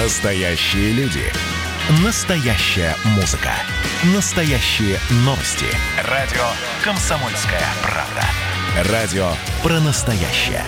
[0.00, 1.24] Настоящие люди.
[2.04, 3.50] Настоящая музыка.
[4.14, 5.66] Настоящие новости.
[6.04, 6.44] Радио
[6.84, 8.92] «Комсомольская правда».
[8.92, 9.28] Радио
[9.60, 10.62] про настоящее.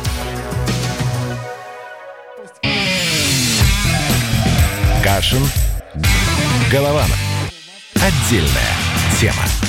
[5.05, 5.49] Кашин.
[6.69, 7.19] Голованов.
[7.95, 8.75] Отдельная
[9.21, 9.60] тема.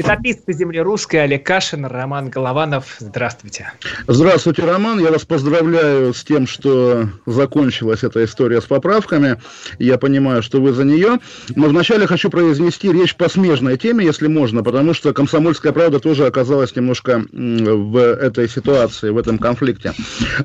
[0.00, 2.96] Этаписты земли русской Олег Кашин, Роман Голованов.
[3.00, 3.70] Здравствуйте.
[4.06, 4.98] Здравствуйте, Роман.
[4.98, 9.38] Я вас поздравляю с тем, что закончилась эта история с поправками.
[9.78, 11.18] Я понимаю, что вы за нее.
[11.54, 16.26] Но вначале хочу произнести речь по смежной теме, если можно, потому что «Комсомольская правда» тоже
[16.26, 19.92] оказалась немножко в этой ситуации, в этом конфликте.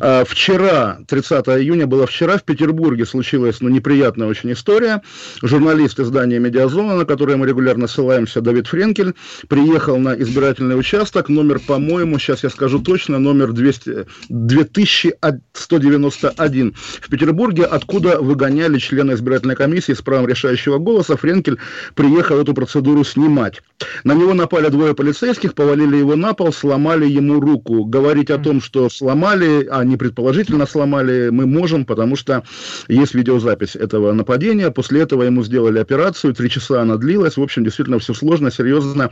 [0.02, 5.02] А, вчера, 30 июня, было вчера, в Петербурге случилась ну, неприятная очень история.
[5.42, 9.14] Журналист издания «Медиазона», на которое мы регулярно ссылаемся, Давид Френкель,
[9.48, 17.66] приехал на избирательный участок, номер, по-моему, сейчас я скажу точно, номер 200, 2191 в Петербурге,
[17.66, 21.18] откуда выгоняли члена избирательной комиссии с правом решающего голоса.
[21.18, 21.58] Френкель
[21.94, 23.62] приехал эту процедуру снимать.
[24.04, 27.86] На него напали двое полицейских, повалили его на пол, сломали ему руку.
[27.86, 32.44] Говорить о том, что сломали, а не предположительно сломали, мы можем, потому что
[32.88, 34.72] есть видеозапись этого нападения.
[34.72, 37.38] После этого ему сделали операцию, три часа она длилась.
[37.38, 39.10] В общем, действительно все сложно, серьезно.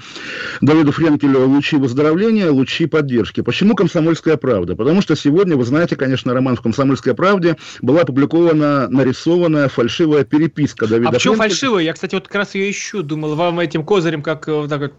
[0.61, 3.41] Давиду Френкелю лучи выздоровления, лучи поддержки.
[3.41, 4.75] Почему «Комсомольская правда»?
[4.75, 10.87] Потому что сегодня, вы знаете, конечно, роман в «Комсомольской правде» была опубликована нарисованная фальшивая переписка
[10.87, 11.49] Давида А почему Френкеля.
[11.49, 11.83] фальшивая?
[11.83, 13.03] Я, кстати, вот как раз ее ищу.
[13.03, 14.93] Думал, вам этим козырем как э, так вот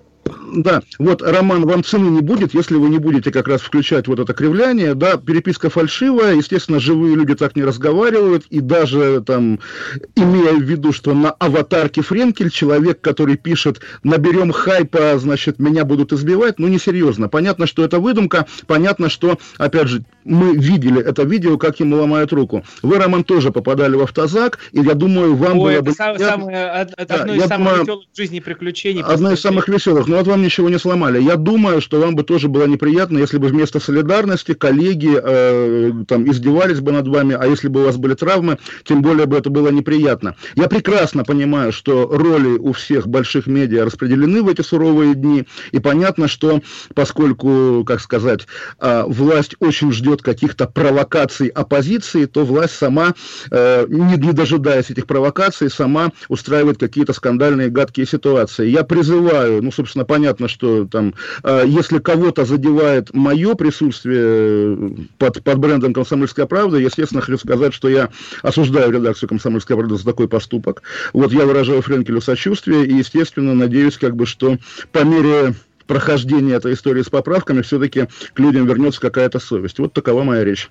[0.55, 4.21] Да, вот, Роман, вам цены не будет, если вы не будете как раз включать вот
[4.21, 9.59] это кривляние, да, переписка фальшивая, естественно, живые люди так не разговаривают, и даже там,
[10.15, 16.13] имея в виду, что на аватарке Френкель человек, который пишет, наберем хайпа, значит, меня будут
[16.13, 17.29] избивать, ну, несерьезно.
[17.29, 22.33] Понятно, что это выдумка, понятно, что, опять же, мы видели это видео, как ему ломают
[22.33, 22.65] руку.
[22.83, 25.93] Вы, Роман, тоже попадали в автозак, и я думаю, вам Ой, было это бы...
[25.93, 29.03] сам- самое, од- од- Да, одно из самых думаю, веселых в жизни приключений.
[29.03, 30.07] Одно из самых веселых.
[30.15, 31.21] Но вот вам ничего не сломали.
[31.21, 36.31] Я думаю, что вам бы тоже было неприятно, если бы вместо солидарности коллеги э, там
[36.31, 39.51] издевались бы над вами, а если бы у вас были травмы, тем более бы это
[39.51, 40.37] было неприятно.
[40.55, 45.81] Я прекрасно понимаю, что роли у всех больших медиа распределены в эти суровые дни, и
[45.81, 46.61] понятно, что
[46.95, 48.47] поскольку, как сказать,
[48.79, 53.15] э, власть очень ждет каких-то провокаций оппозиции, то власть сама,
[53.51, 58.69] э, не, не дожидаясь этих провокаций, сама устраивает какие-то скандальные, гадкие ситуации.
[58.69, 64.89] Я призываю, ну, собственно, понятно, что там, э, если кого-то задевает мое присутствие э,
[65.19, 68.11] под, под брендом «Комсомольская правда», естественно, хочу сказать, что я
[68.43, 70.83] осуждаю редакцию «Комсомольская правда» за такой поступок.
[71.13, 74.59] Вот я выражаю Френкелю сочувствие и, естественно, надеюсь, как бы, что
[74.93, 75.55] по мере
[75.87, 79.79] прохождения этой истории с поправками все-таки к людям вернется какая-то совесть.
[79.79, 80.71] Вот такова моя речь.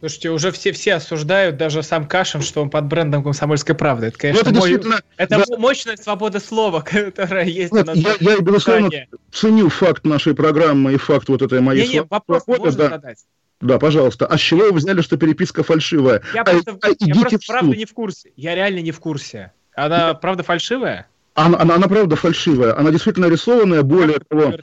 [0.00, 4.06] Слушайте, уже все, все осуждают, даже сам Кашин, что он под брендом «Комсомольской правды».
[4.06, 5.00] Это, конечно, Ну, это мой- действительно...
[5.18, 5.44] это да.
[5.48, 6.80] мо- мощная свобода слова,
[7.14, 7.96] которая есть Нет, у нас.
[7.98, 9.08] я, я, безусловно, Здание.
[9.30, 12.88] ценю факт нашей программы и факт вот этой моей Не-не, вопрос свободы, можно да.
[12.96, 13.18] задать?
[13.60, 14.26] Да, пожалуйста.
[14.26, 16.22] А с чего вы взяли, что переписка фальшивая?
[16.32, 18.32] Я А- просто, а я просто правда не в курсе.
[18.36, 19.52] Я реально не в курсе.
[19.74, 21.08] Она правда фальшивая?
[21.34, 22.74] Она, она, она правда фальшивая.
[22.78, 23.82] Она действительно рисованная.
[23.82, 24.54] Более того,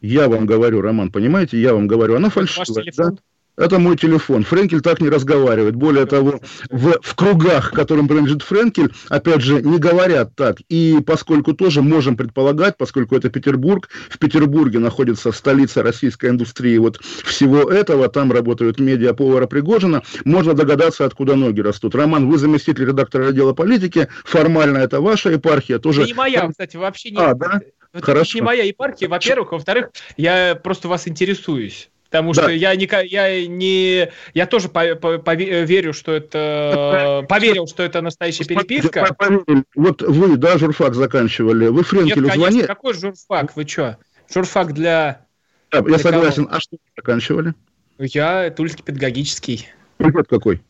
[0.00, 2.84] я вам говорю, Роман, понимаете, я вам говорю, она фальшивая.
[2.96, 3.10] да?
[3.56, 4.42] Это мой телефон.
[4.42, 5.76] Френкель так не разговаривает.
[5.76, 10.56] Более того, в, в кругах, которым принадлежит Френкель, опять же, не говорят так.
[10.68, 17.00] И поскольку тоже можем предполагать, поскольку это Петербург, в Петербурге находится столица российской индустрии вот
[17.00, 21.94] всего этого, там работают медиа повара Пригожина, можно догадаться, откуда ноги растут.
[21.94, 26.02] Роман, вы заместитель редактора отдела политики, формально это ваша епархия, тоже...
[26.02, 27.18] Это не моя, кстати, вообще не...
[27.18, 27.60] А, да?
[27.92, 28.38] Это Хорошо.
[28.38, 29.52] не моя епархия, во-первых.
[29.52, 31.90] Во-вторых, я просто вас интересуюсь.
[32.14, 32.42] Потому Да.
[32.42, 37.82] что я не, я не, я тоже по- по- пове- верю, что это, поверил, что
[37.82, 39.12] это настоящая переписка.
[39.18, 39.42] По-.
[39.74, 42.66] Вот вы, да, журфак заканчивали, вы Нет, Френкелю конечно, звонили?
[42.66, 43.98] какой журфак, вы что?
[44.32, 45.26] Журфак для...
[45.72, 46.46] Да, я для согласен.
[46.52, 47.54] А что вы заканчивали?
[47.98, 49.66] Я Тульский педагогический.
[49.98, 50.62] Факультет какой?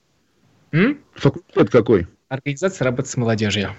[0.73, 0.99] М?
[1.15, 2.07] Факультет какой?
[2.31, 3.75] Организация работы с молодежью.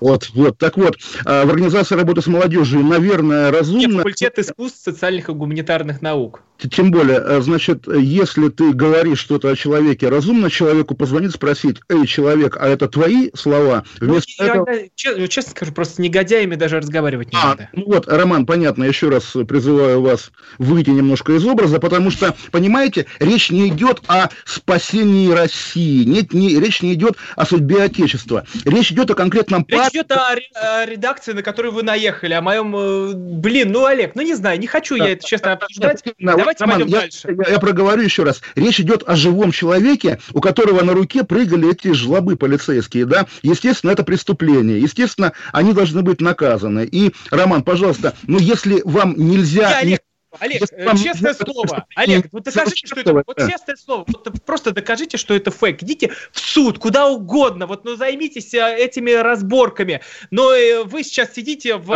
[0.00, 0.58] Вот, вот.
[0.58, 5.32] Так вот, а, в организации работы с молодежью, наверное, Нет, разумно, факультет искусств, социальных и
[5.32, 6.42] гуманитарных наук.
[6.70, 12.06] тем более, э, значит, если ты говоришь что-то о человеке, разумно человеку позвонить, спросить, эй,
[12.06, 13.84] человек, а это твои слова?
[14.00, 14.64] Ну, Вместо я этого...
[14.66, 17.70] иногда, че- честно скажу, просто с негодяями даже разговаривать не А, надо.
[17.72, 23.06] ну вот, Роман, понятно, еще раз призываю вас выйти немножко из образа, потому что, понимаете,
[23.18, 28.92] речь не идет о спасении России, нет, не, речь не идет о судьбе Отечества, речь
[28.92, 32.74] идет о конкретном Речь речь идет о, о редакции, на которую вы наехали, о моем...
[32.76, 36.02] Э, блин, ну, Олег, ну не знаю, не хочу я это честно обсуждать.
[36.18, 37.36] Да, Давайте Роман, пойдем я, дальше.
[37.46, 38.42] Я, я проговорю еще раз.
[38.54, 43.26] Речь идет о живом человеке, у которого на руке прыгали эти жлобы полицейские, да.
[43.42, 44.80] Естественно, это преступление.
[44.80, 46.84] Естественно, они должны быть наказаны.
[46.90, 49.70] И, Роман, пожалуйста, ну если вам нельзя...
[49.70, 50.00] Я, Олег,
[50.38, 55.16] Олег, э, честное слово, Олег, вот докажите, что это, вот честное слово, вот просто докажите,
[55.16, 55.82] что это фейк.
[55.82, 60.00] Идите в суд, куда угодно, вот, ну, займитесь э, этими разборками.
[60.30, 61.90] Но э, вы сейчас сидите в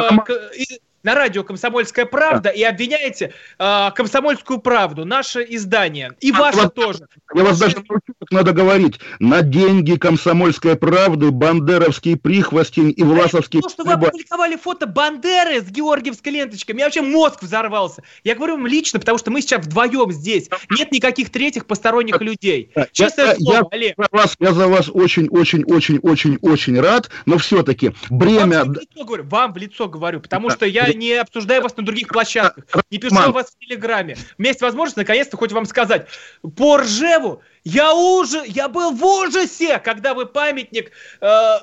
[1.03, 2.51] на радио «Комсомольская правда» да.
[2.51, 7.07] и обвиняете э, «Комсомольскую правду», наше издание, и а, ваше вас, тоже.
[7.35, 9.01] Я вас даже научу, как надо говорить.
[9.19, 13.61] На деньги «Комсомольской правды» бандеровский прихвостень и власовский...
[13.61, 18.03] То, что вы опубликовали фото Бандеры с георгиевской ленточкой, мне вообще мозг взорвался.
[18.25, 20.49] Я говорю вам лично, потому что мы сейчас вдвоем здесь.
[20.71, 22.73] Нет никаких третьих посторонних людей.
[22.93, 23.95] Честное я, слово, я, Олег.
[23.97, 28.65] За вас, я за вас очень-очень-очень-очень-очень рад, но все-таки бремя...
[28.65, 30.55] Вам в лицо говорю, вам в лицо говорю потому да.
[30.55, 34.17] что я не обсуждаю вас на других площадках, не пишу о вас в Телеграме.
[34.39, 36.07] У меня есть возможность наконец-то хоть вам сказать.
[36.57, 36.79] По
[37.21, 41.57] Ржеву я уже, я был в ужасе, когда вы памятник э,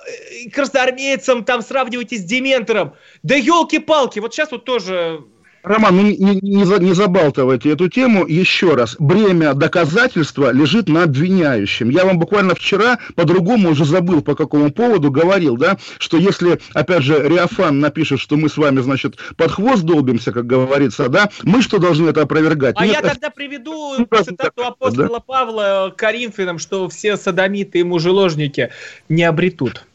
[0.54, 2.96] красноармейцам там сравниваете с Дементором.
[3.24, 5.26] Да елки-палки, вот сейчас вот тоже
[5.68, 8.96] Роман, ну не, не, не забалтывайте эту тему еще раз.
[9.00, 11.90] Бремя доказательства лежит на обвиняющем.
[11.90, 17.04] Я вам буквально вчера, по-другому уже забыл, по какому поводу, говорил, да, что если, опять
[17.04, 21.62] же, Риафан напишет, что мы с вами, значит, под хвост долбимся, как говорится, да, мы
[21.62, 22.76] что должны это опровергать?
[22.78, 25.20] А Нет, я тогда приведу цитату апостола да?
[25.20, 28.72] Павла Коринфянам, что все садомиты и мужеложники
[29.10, 29.87] не обретут.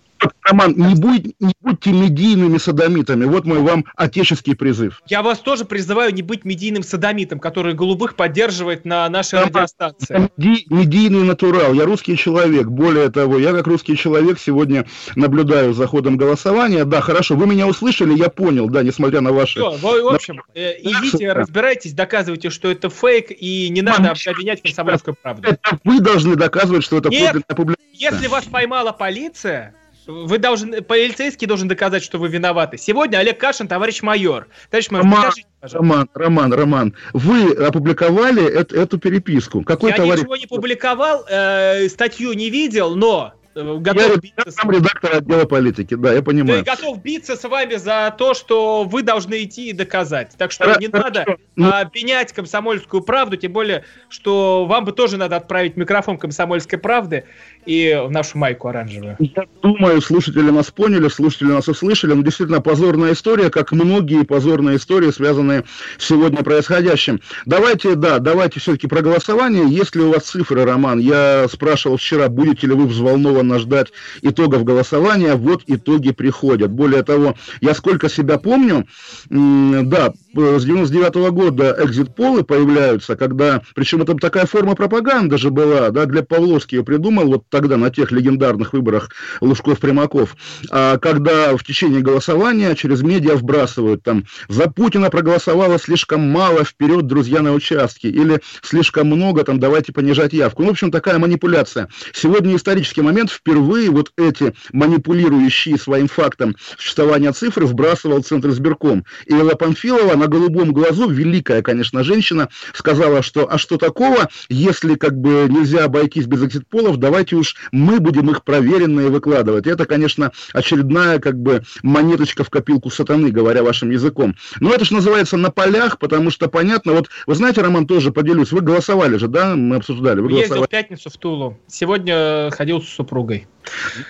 [0.44, 3.24] Роман, не, будь, не будьте медийными садомитами.
[3.24, 5.00] Вот мой вам отеческий призыв.
[5.06, 10.30] Я вас тоже призываю не быть медийным садомитом, который голубых поддерживает на нашей Роман, радиостанции.
[10.36, 11.72] Меди, медийный натурал.
[11.74, 12.66] Я русский человек.
[12.66, 16.84] Более того, я как русский человек сегодня наблюдаю за ходом голосования.
[16.84, 19.60] Да, хорошо, вы меня услышали, я понял, да, несмотря на ваши...
[19.60, 25.16] Все, в общем, э, идите, разбирайтесь, доказывайте, что это фейк, и не надо обвинять комсомольскую
[25.20, 25.48] правду.
[25.48, 27.92] Это вы должны доказывать, что это Нет, публикация.
[27.92, 29.74] Если вас поймала полиция,
[30.06, 32.78] вы должны, полицейский должен доказать, что вы виноваты.
[32.78, 34.48] Сегодня Олег Кашин, товарищ майор.
[34.70, 39.62] Товарищ майор, Роман, покажите, Роман, Роман, Роман, вы опубликовали эту, эту переписку.
[39.62, 40.20] Какой Я товарищ...
[40.22, 44.42] ничего не публиковал, э, статью не видел, но Э, готов я, биться...
[44.46, 46.64] Я сам редактор отдела политики, да, я понимаю.
[46.64, 50.32] Да, готов биться с вами за то, что вы должны идти и доказать.
[50.38, 51.08] Так что Р- не хорошо.
[51.08, 51.70] надо ну...
[51.70, 57.24] обвинять комсомольскую правду, тем более, что вам бы тоже надо отправить микрофон комсомольской правды
[57.66, 59.16] и нашу майку оранжевую.
[59.18, 62.12] Я думаю, слушатели нас поняли, слушатели нас услышали.
[62.12, 65.64] Но действительно позорная история, как многие позорные истории, связанные
[65.98, 67.20] с сегодня происходящим.
[67.46, 69.66] Давайте, да, давайте все-таки про голосование.
[69.66, 70.98] Есть ли у вас цифры, Роман?
[70.98, 73.92] Я спрашивал вчера, будете ли вы взволнованы традиционно ждать
[74.22, 76.70] итогов голосования, вот итоги приходят.
[76.70, 78.86] Более того, я сколько себя помню,
[79.30, 85.90] да, с 99 -го года экзит-полы появляются, когда, причем это такая форма пропаганды же была,
[85.90, 89.10] да, для Павловский ее придумал вот тогда на тех легендарных выборах
[89.40, 90.36] Лужков-Примаков,
[90.70, 97.06] а когда в течение голосования через медиа вбрасывают там, за Путина проголосовало слишком мало, вперед,
[97.06, 100.62] друзья, на участке, или слишком много, там, давайте понижать явку.
[100.62, 101.88] Ну, в общем, такая манипуляция.
[102.12, 109.04] Сегодня исторический момент, впервые вот эти манипулирующие своим фактом существования цифры вбрасывал Центр избирком.
[109.26, 114.94] И Элла Памфилова на голубом глазу, великая, конечно, женщина, сказала, что а что такого, если
[114.94, 119.66] как бы нельзя обойтись без экзит-полов, давайте уж мы будем их проверенные выкладывать.
[119.66, 124.36] Это, конечно, очередная как бы монеточка в копилку сатаны, говоря вашим языком.
[124.60, 128.52] Но это же называется на полях, потому что понятно, вот вы знаете, Роман, тоже поделюсь,
[128.52, 130.20] вы голосовали же, да, мы обсуждали.
[130.20, 130.66] Вы Ездил голосовали.
[130.66, 133.46] в пятницу в Тулу, сегодня ходил с супругой дорогой.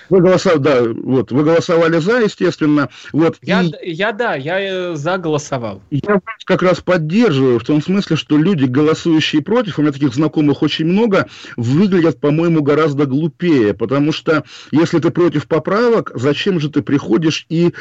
[0.09, 2.89] Вы голосовали, да, вот, вы голосовали за, естественно.
[3.13, 3.93] Вот, я, и...
[3.93, 5.83] я, да, я э, за голосовал.
[5.91, 10.15] Я вас как раз поддерживаю в том смысле, что люди, голосующие против, у меня таких
[10.15, 16.71] знакомых очень много, выглядят, по-моему, гораздо глупее, потому что если ты против поправок, зачем же
[16.71, 17.73] ты приходишь и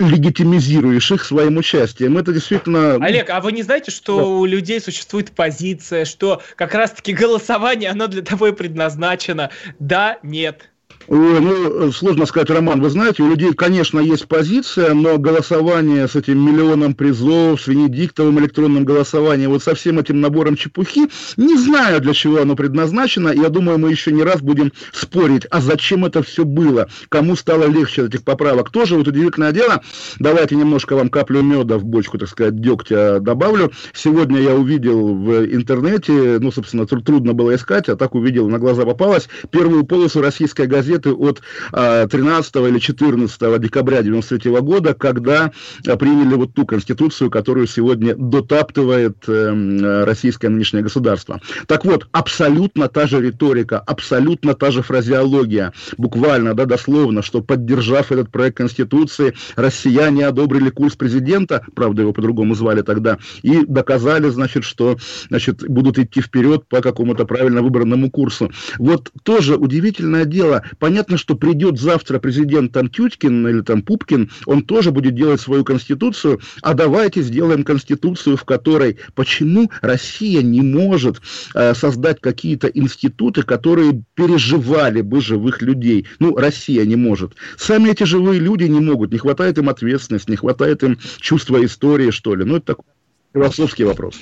[0.00, 2.18] легитимизируешь их своим участием.
[2.18, 2.96] Это действительно...
[2.96, 4.24] Олег, а вы не знаете, что да.
[4.24, 9.50] у людей существует позиция, что как раз-таки голосование, оно для того и предназначено?
[9.78, 10.70] Да, нет.
[11.10, 16.38] Ну, сложно сказать, Роман, вы знаете, у людей, конечно, есть позиция, но голосование с этим
[16.38, 22.12] миллионом призов, с Венедиктовым электронным голосованием, вот со всем этим набором чепухи, не знаю, для
[22.12, 23.30] чего оно предназначено.
[23.30, 27.64] Я думаю, мы еще не раз будем спорить, а зачем это все было, кому стало
[27.66, 28.70] легче от этих поправок.
[28.70, 29.80] Тоже вот удивительное дело,
[30.18, 33.72] давайте немножко вам каплю меда в бочку, так сказать, дегтя добавлю.
[33.94, 38.84] Сегодня я увидел в интернете, ну, собственно, трудно было искать, а так увидел, на глаза
[38.84, 41.40] попалось, первую полосу российской газеты газеты от
[41.72, 45.52] 13 а, или 14 декабря 93 года, когда
[45.86, 51.40] а, приняли вот ту конституцию, которую сегодня дотаптывает эм, российское нынешнее государство.
[51.66, 58.12] Так вот, абсолютно та же риторика, абсолютно та же фразеология, буквально, да, дословно, что поддержав
[58.12, 64.64] этот проект Конституции, россияне одобрили курс президента, правда, его по-другому звали тогда, и доказали, значит,
[64.64, 64.96] что,
[65.28, 68.50] значит, будут идти вперед по какому-то правильно выбранному курсу.
[68.78, 70.62] Вот тоже удивительное дело.
[70.88, 76.40] Понятно, что придет завтра президент там или там Пупкин, он тоже будет делать свою конституцию,
[76.62, 81.20] а давайте сделаем конституцию, в которой почему Россия не может
[81.54, 86.06] э, создать какие-то институты, которые переживали бы живых людей.
[86.20, 87.34] Ну, Россия не может.
[87.58, 92.10] Сами эти живые люди не могут, не хватает им ответственности, не хватает им чувства истории,
[92.10, 92.46] что ли.
[92.46, 92.86] Ну, это такой
[93.34, 94.14] философский вопрос.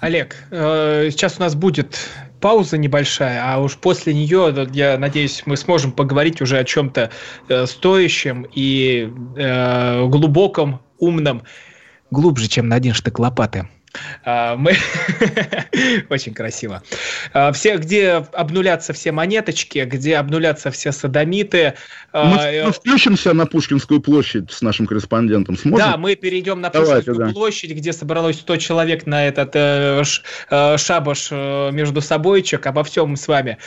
[0.00, 1.98] Олег, э, сейчас у нас будет
[2.40, 7.10] пауза небольшая, а уж после нее, я надеюсь, мы сможем поговорить уже о чем-то
[7.48, 11.42] э, стоящем и э, глубоком, умном,
[12.10, 13.68] глубже, чем на один штык лопаты.
[14.24, 14.76] А, мы
[16.08, 16.82] очень красиво.
[17.32, 21.74] А, все, где обнулятся все монеточки, где обнулятся все садомиты.
[22.12, 25.56] А, мы, мы включимся на Пушкинскую площадь с нашим корреспондентом.
[25.56, 25.78] Сможем?
[25.78, 27.32] Да, мы перейдем на Давайте, Пушкинскую да.
[27.32, 30.02] площадь, где собралось 100 человек на этот э,
[30.50, 32.66] э, шабаш э, между собойчик.
[32.66, 33.58] Обо всем с вами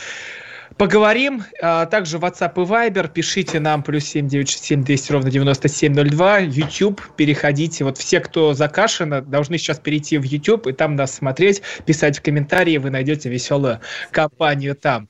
[0.77, 1.43] поговорим.
[1.61, 3.11] А, также WhatsApp и Viber.
[3.11, 6.39] Пишите нам плюс 7967 200 ровно 9702.
[6.39, 7.01] YouTube.
[7.15, 7.83] Переходите.
[7.83, 12.21] Вот все, кто закашено, должны сейчас перейти в YouTube и там нас смотреть, писать в
[12.21, 12.77] комментарии.
[12.77, 13.79] Вы найдете веселую
[14.11, 15.07] компанию там.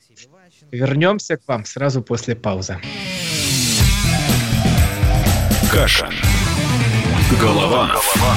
[0.70, 2.78] Вернемся к вам сразу после паузы.
[5.70, 6.10] Каша.
[7.40, 7.86] Голова.
[7.86, 8.36] Голова.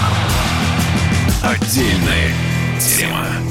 [1.44, 2.32] Отдельная
[2.80, 3.51] тема.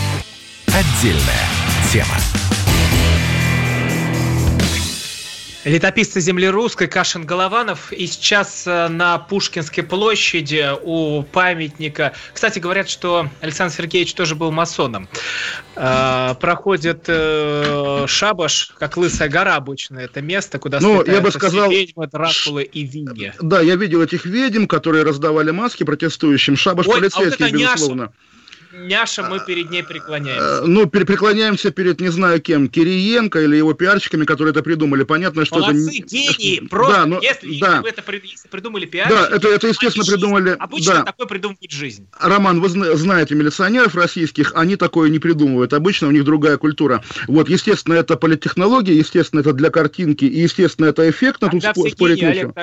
[0.73, 1.49] Отдельная
[1.91, 2.15] тема.
[5.65, 7.91] Летописцы земли русской Кашин Голованов.
[7.91, 12.13] И сейчас э, на Пушкинской площади у памятника...
[12.33, 15.09] Кстати, говорят, что Александр Сергеевич тоже был масоном.
[15.75, 19.99] Э, проходит э, шабаш, как Лысая гора обычно.
[19.99, 23.33] Это место, куда ну, я бы сказал, ведьмы, Дракулы и Винни.
[23.41, 26.55] Да, я видел этих ведьм, которые раздавали маски протестующим.
[26.55, 28.01] Шабаш Ой, полицейский, а вот безусловно.
[28.03, 28.13] Няша
[28.73, 30.61] Няша, мы перед ней преклоняемся.
[30.63, 35.03] Э, ну, преклоняемся перед не знаю кем, Кириенко или его пиарщиками, которые это придумали.
[35.03, 36.07] Понятно, что Молодцы, это...
[36.07, 37.67] гении, просто, да, но, если, да.
[37.67, 39.17] если вы это если придумали пиарщики...
[39.17, 40.55] Да, это, это естественно, придумали...
[40.59, 41.03] Обычно да.
[41.03, 42.07] такое придумывает жизнь.
[42.19, 45.73] Роман, вы знаете милиционеров российских, они такое не придумывают.
[45.73, 47.03] Обычно у них другая культура.
[47.27, 51.49] Вот, естественно, это политтехнология, естественно, это для картинки, и, естественно, это эффектно.
[51.49, 52.53] Тут спорить нечего.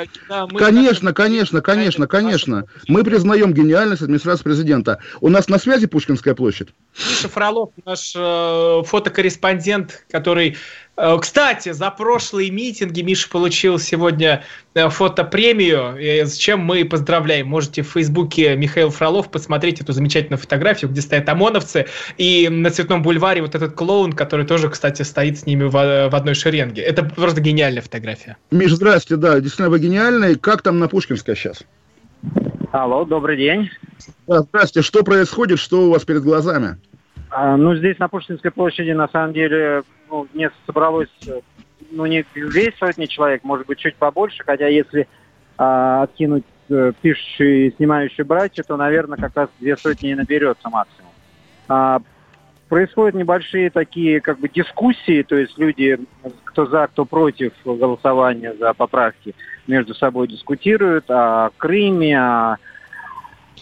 [0.56, 2.64] Конечно, конечно, конечно, конечно.
[2.86, 4.98] Мы признаем гениальность администрации президента.
[5.20, 6.68] У нас на связи Пушкинская площадь.
[6.96, 10.56] Миша Фролов, наш э, фотокорреспондент, который...
[10.96, 17.48] Э, кстати, за прошлые митинги Миша получил сегодня э, фотопремию, э, с чем мы поздравляем.
[17.48, 21.86] Можете в Фейсбуке Михаил Фролов посмотреть эту замечательную фотографию, где стоят ОМОНовцы,
[22.16, 26.14] и на Цветном бульваре вот этот клоун, который тоже, кстати, стоит с ними в, в
[26.14, 26.82] одной шеренге.
[26.82, 28.36] Это просто гениальная фотография.
[28.52, 30.36] Миш, здрасте, да, действительно вы гениальный.
[30.36, 31.64] Как там на Пушкинской сейчас?
[32.70, 33.70] Алло, добрый день.
[34.26, 34.86] Да, здравствуйте.
[34.86, 35.58] Что происходит?
[35.58, 36.76] Что у вас перед глазами?
[37.30, 41.08] А, ну, здесь на Пушкинской площади, на самом деле, ну, не собралось,
[41.90, 45.08] ну, не весь сотни человек, может быть, чуть побольше, хотя если
[45.56, 50.68] а, откинуть а, пишущие и снимающие братья, то, наверное, как раз две сотни и наберется
[50.68, 51.12] максимум.
[51.68, 52.00] А,
[52.68, 55.98] происходят небольшие такие как бы дискуссии, то есть люди,
[56.44, 59.34] кто за, кто против голосования за поправки,
[59.68, 62.56] между собой дискутируют о Крыме, о,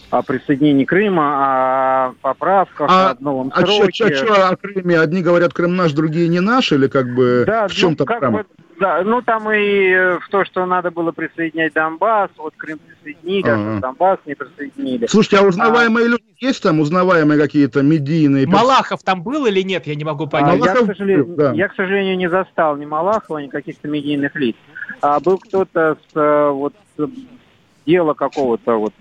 [0.09, 4.05] о присоединении Крыма, о поправках, а, о новом а сроке.
[4.05, 4.99] А что о Крыме?
[4.99, 8.37] Одни говорят, Крым наш, другие не наш, или как бы да, в чем-то ну, прямо?
[8.39, 8.45] Бы,
[8.79, 13.77] да, ну там и в то, что надо было присоединять Донбасс, вот Крым присоединили, а,
[13.77, 15.07] а Донбасс не присоединили.
[15.07, 16.09] Слушайте, а узнаваемые а...
[16.09, 18.47] люди есть там, узнаваемые какие-то медийные?
[18.47, 20.61] Малахов там был или нет, я не могу понять.
[20.61, 21.51] А, я, к сожалению, да.
[21.53, 24.55] я, к сожалению, не застал ни Малахова, ни каких-то медийных лиц.
[25.01, 26.73] А был кто-то с э, вот
[27.85, 28.93] дела какого-то вот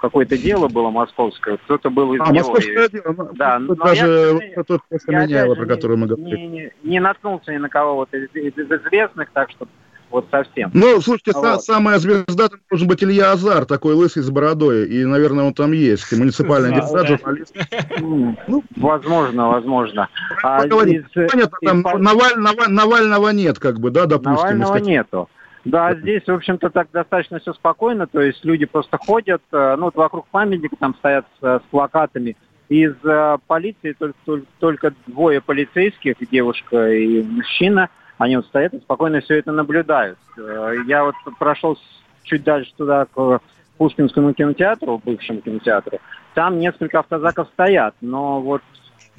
[0.00, 2.48] какое-то дело было московское, кто-то был из а, него.
[2.48, 6.36] московское дело, ну, да, но даже я, тот, я, меняла, про который мы говорили.
[6.36, 9.68] Не, не, не наткнулся ни на кого вот из, из, из известных, так что
[10.10, 10.70] вот совсем.
[10.74, 11.62] Ну, слушайте, вот.
[11.62, 15.72] самая звезда там должен быть Илья Азар, такой лысый с бородой, и, наверное, он там
[15.72, 17.56] есть, муниципальный депутат, журналист.
[18.00, 20.08] Ну, возможно, возможно.
[20.42, 24.58] А там Навального нет, как бы, да, допустим.
[24.58, 25.28] Навального нету.
[25.64, 29.86] Да, здесь, в общем-то, так достаточно все спокойно, то есть люди просто ходят, э, ну,
[29.86, 32.36] вот вокруг памятника там стоят с, с плакатами.
[32.70, 37.90] Из э, полиции только, только, только двое полицейских, девушка и мужчина,
[38.20, 40.18] они вот стоят и спокойно все это наблюдают.
[40.36, 41.78] Э, я вот прошел
[42.22, 43.40] чуть дальше туда, к
[43.78, 46.00] Пушкинскому кинотеатру, бывшему кинотеатру,
[46.34, 48.60] там несколько автозаков стоят, но вот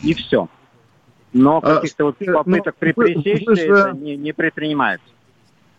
[0.03, 0.47] и все.
[1.33, 5.05] Но а, каких-то вот ну, попыток ну, пресечь это не, не предпринимается.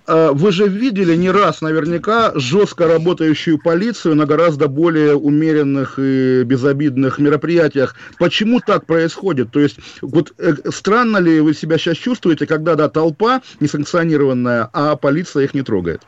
[0.07, 6.43] А, вы же видели не раз наверняка жестко работающую полицию на гораздо более умеренных и
[6.45, 7.95] безобидных мероприятиях.
[8.19, 9.51] Почему так происходит?
[9.51, 14.97] То есть, вот э, странно ли вы себя сейчас чувствуете, когда, да, толпа несанкционированная, а
[14.97, 16.03] полиция их не трогает?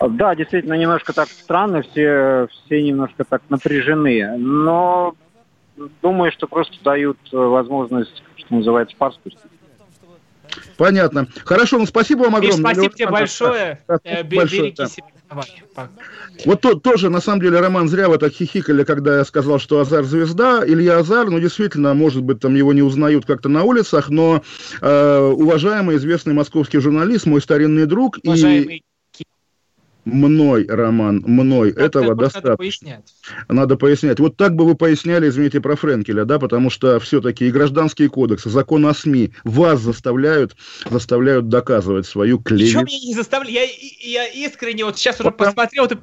[0.00, 5.14] Да, действительно, немножко так странно, все, все немножко так напряжены, но
[6.02, 9.50] думаю, что просто дают э, возможность, что называется, поспустить.
[10.78, 11.26] Понятно.
[11.44, 12.56] Хорошо, ну спасибо вам огромное.
[12.56, 13.84] Миш, спасибо тебе большое.
[14.04, 14.86] Э, большое да.
[14.86, 15.04] себе.
[16.46, 19.80] Вот то, тоже, на самом деле, Роман, зря вы так хихикали, когда я сказал, что
[19.80, 20.62] Азар звезда.
[20.64, 24.42] Илья Азар, ну, действительно, может быть, там его не узнают как-то на улицах, но
[24.80, 28.18] э, уважаемый, известный московский журналист, мой старинный друг.
[28.24, 28.82] Уважаемый и
[30.08, 31.72] мной, Роман, мной.
[31.72, 32.50] Как Этого достаточно.
[32.50, 33.14] Надо пояснять.
[33.48, 34.20] Надо пояснять.
[34.20, 38.50] Вот так бы вы поясняли, извините, про Френкеля, да, потому что все-таки и гражданские кодексы,
[38.50, 40.56] закон о СМИ вас заставляют,
[40.90, 42.66] заставляют доказывать свою клевет.
[42.66, 43.50] Ничего меня не заставляют.
[43.50, 45.96] Я, я искренне вот сейчас уже посмотрел, это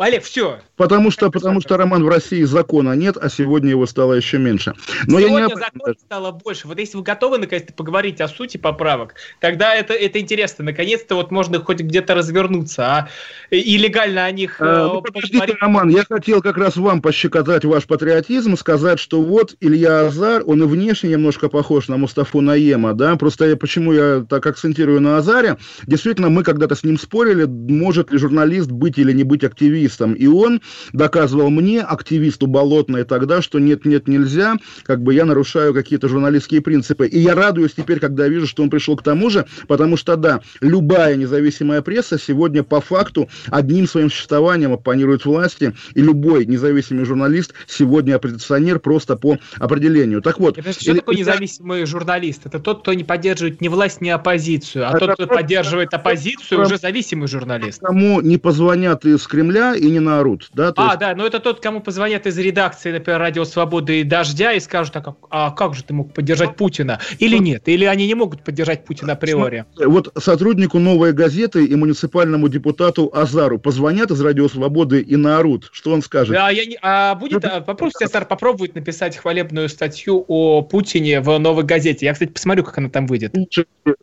[0.00, 0.60] Олег, все.
[0.76, 4.72] Потому что, потому что, Роман, в России закона нет, а сегодня его стало еще меньше.
[5.06, 6.66] Но сегодня я не закона стало больше.
[6.68, 10.64] Вот если вы готовы наконец-то поговорить о сути поправок, тогда это, это интересно.
[10.64, 13.08] Наконец-то вот можно хоть где-то развернуться, а
[13.50, 17.84] и легально о них а, ну, подождите, Роман, я хотел как раз вам пощекотать ваш
[17.84, 23.16] патриотизм, сказать, что вот Илья Азар, он и внешне немножко похож на Мустафу Наема, да,
[23.16, 28.10] просто я, почему я так акцентирую на Азаре, действительно, мы когда-то с ним спорили, может
[28.12, 30.14] ли журналист быть или не быть активистом, активистом.
[30.14, 30.60] И он
[30.92, 37.06] доказывал мне, активисту Болотной тогда, что нет-нет, нельзя, как бы я нарушаю какие-то журналистские принципы.
[37.06, 40.40] И я радуюсь теперь, когда вижу, что он пришел к тому же, потому что, да,
[40.60, 47.54] любая независимая пресса сегодня по факту одним своим существованием оппонирует власти, и любой независимый журналист
[47.66, 50.22] сегодня оппозиционер просто по определению.
[50.22, 50.58] Так вот...
[50.58, 50.98] Это что или...
[50.98, 52.46] такое независимый журналист?
[52.46, 56.62] Это тот, кто не поддерживает ни власть, ни оппозицию, а это тот, кто поддерживает оппозицию,
[56.62, 57.80] уже зависимый журналист.
[57.80, 60.50] Кому не позвонят из Кремля и не наорут.
[60.54, 60.72] Да?
[60.72, 61.00] То а, есть...
[61.00, 64.96] да, но это тот, кому позвонят из редакции, например, Радио Свободы и Дождя и скажут,
[64.96, 67.00] а как, а как же ты мог поддержать Путина?
[67.18, 67.68] Или нет?
[67.68, 69.64] Или они не могут поддержать Путина априори?
[69.76, 75.68] Вот сотруднику «Новой газеты» и муниципальному депутату Азару позвонят из Радио Свободы и наорут.
[75.72, 76.36] Что он скажет?
[76.36, 81.38] А, я не, а будет, а, попробуйте, Азар попробует написать хвалебную статью о Путине в
[81.38, 82.06] «Новой газете».
[82.06, 83.34] Я, кстати, посмотрю, как она там выйдет.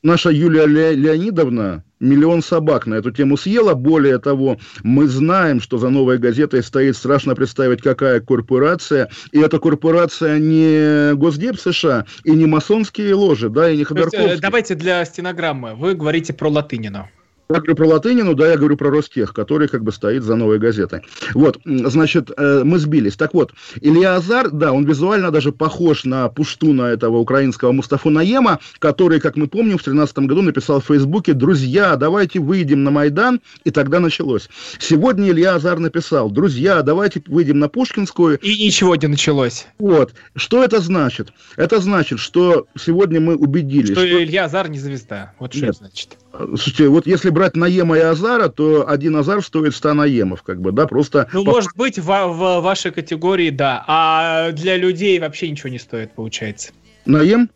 [0.02, 3.74] Наша Юлия Леонидовна миллион собак на эту тему съела.
[3.74, 9.10] Более того, мы знаем, что за новой газетой стоит страшно представить, какая корпорация.
[9.32, 14.40] И эта корпорация не Госдеп США и не масонские ложи, да, и не э, Ходорковский.
[14.40, 15.76] Давайте для стенограммы.
[15.76, 17.10] Вы говорите про Латынина.
[17.50, 20.60] Я говорю про Латынину, да, я говорю про Ростех, который как бы стоит за новой
[20.60, 21.04] газетой.
[21.34, 23.16] Вот, значит, э, мы сбились.
[23.16, 28.60] Так вот, Илья Азар, да, он визуально даже похож на пуштуна этого украинского Мустафу Наема,
[28.80, 33.40] который, как мы помним, в 2013 году написал в Фейсбуке, друзья, давайте выйдем на Майдан,
[33.64, 34.50] и тогда началось.
[34.78, 38.40] Сегодня Илья Азар написал, друзья, давайте выйдем на Пушкинскую.
[38.40, 39.68] И ничего не началось.
[39.80, 40.14] Вот.
[40.36, 41.32] Что это значит?
[41.56, 43.92] Это значит, что сегодня мы убедились.
[43.92, 44.24] Что, что...
[44.24, 45.34] Илья Азар не звезда.
[45.40, 45.70] Вот что Нет.
[45.70, 46.18] это значит.
[46.38, 50.72] Слушайте, вот если брать Наема и Азара, то один Азар стоит 100 Наемов, как бы,
[50.72, 51.28] да, просто...
[51.34, 51.52] Ну, по...
[51.52, 56.72] может быть, в, в вашей категории, да, а для людей вообще ничего не стоит, получается.
[57.06, 57.50] Наем?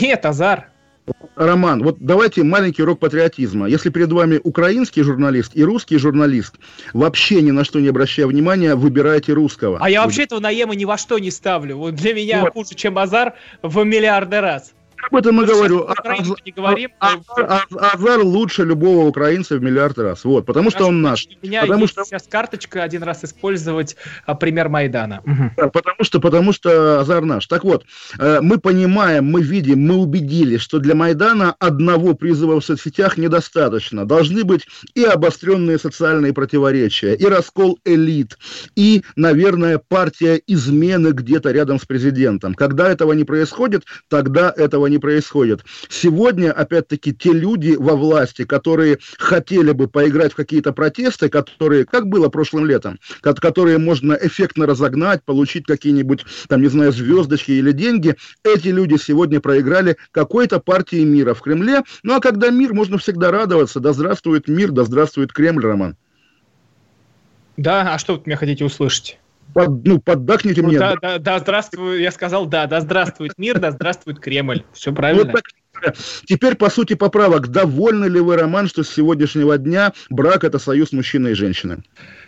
[0.00, 0.68] Нет, Азар.
[1.36, 3.66] Роман, вот давайте маленький урок патриотизма.
[3.66, 6.56] Если перед вами украинский журналист и русский журналист,
[6.92, 9.78] вообще ни на что не обращая внимания, выбирайте русского.
[9.80, 11.76] А я вообще этого Наема ни во что не ставлю.
[11.76, 12.52] Вот для меня вот.
[12.52, 14.72] хуже, чем Азар в миллиарды раз.
[15.02, 15.86] Об этом и говорю.
[15.88, 16.22] А, а,
[16.54, 16.90] говорим.
[17.00, 20.24] Азар лучше любого украинца в миллиард раз.
[20.24, 21.26] Вот, потому что он наш.
[21.42, 22.04] У меня потому есть что...
[22.04, 23.96] сейчас карточка один раз использовать
[24.40, 25.22] пример Майдана.
[25.56, 27.46] Потому что, потому что Азар наш.
[27.46, 27.84] Так вот,
[28.18, 34.06] э, мы понимаем, мы видим, мы убедились, что для Майдана одного призыва в соцсетях недостаточно.
[34.06, 38.38] Должны быть и обостренные социальные противоречия, и раскол элит,
[38.76, 42.54] и, наверное, партия измены где-то рядом с президентом.
[42.54, 45.64] Когда этого не происходит, тогда этого не происходит.
[45.88, 52.06] Сегодня, опять-таки, те люди во власти, которые хотели бы поиграть в какие-то протесты, которые, как
[52.08, 58.16] было прошлым летом, которые можно эффектно разогнать, получить какие-нибудь, там, не знаю, звездочки или деньги,
[58.44, 61.82] эти люди сегодня проиграли какой-то партии мира в Кремле.
[62.02, 63.80] Ну а когда мир, можно всегда радоваться.
[63.80, 65.96] Да здравствует мир, да здравствует Кремль, Роман.
[67.56, 69.18] Да, а что вы меня хотите услышать?
[69.54, 70.78] Под, ну, поддакните ну, мне.
[70.78, 74.62] Да, да, да, здравствуй, я сказал, да, да, здравствует мир, да, здравствует Кремль.
[74.72, 75.24] Все правильно.
[75.24, 75.44] Вот так,
[76.26, 80.92] Теперь, по сути поправок, довольны ли вы, Роман, что с сегодняшнего дня брак– это союз
[80.92, 81.82] мужчины и женщины?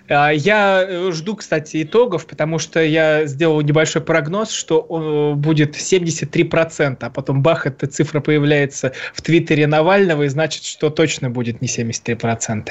[0.08, 6.96] А, я э, жду, кстати, итогов, потому что я сделал небольшой прогноз, что будет 73%,
[7.00, 11.68] а потом бах, эта цифра появляется в Твиттере Навального, и значит, что точно будет не
[11.68, 12.68] 73%.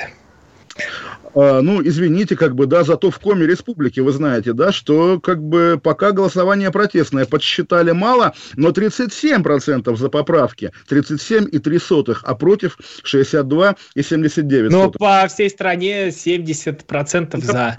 [1.36, 5.42] А, ну, извините, как бы, да, зато в Коме Республики, вы знаете, да, что, как
[5.42, 14.70] бы, пока голосование протестное подсчитали мало, но 37% за поправки, 37,3, а против 62,79.
[14.70, 17.76] Но по всей стране 70% за.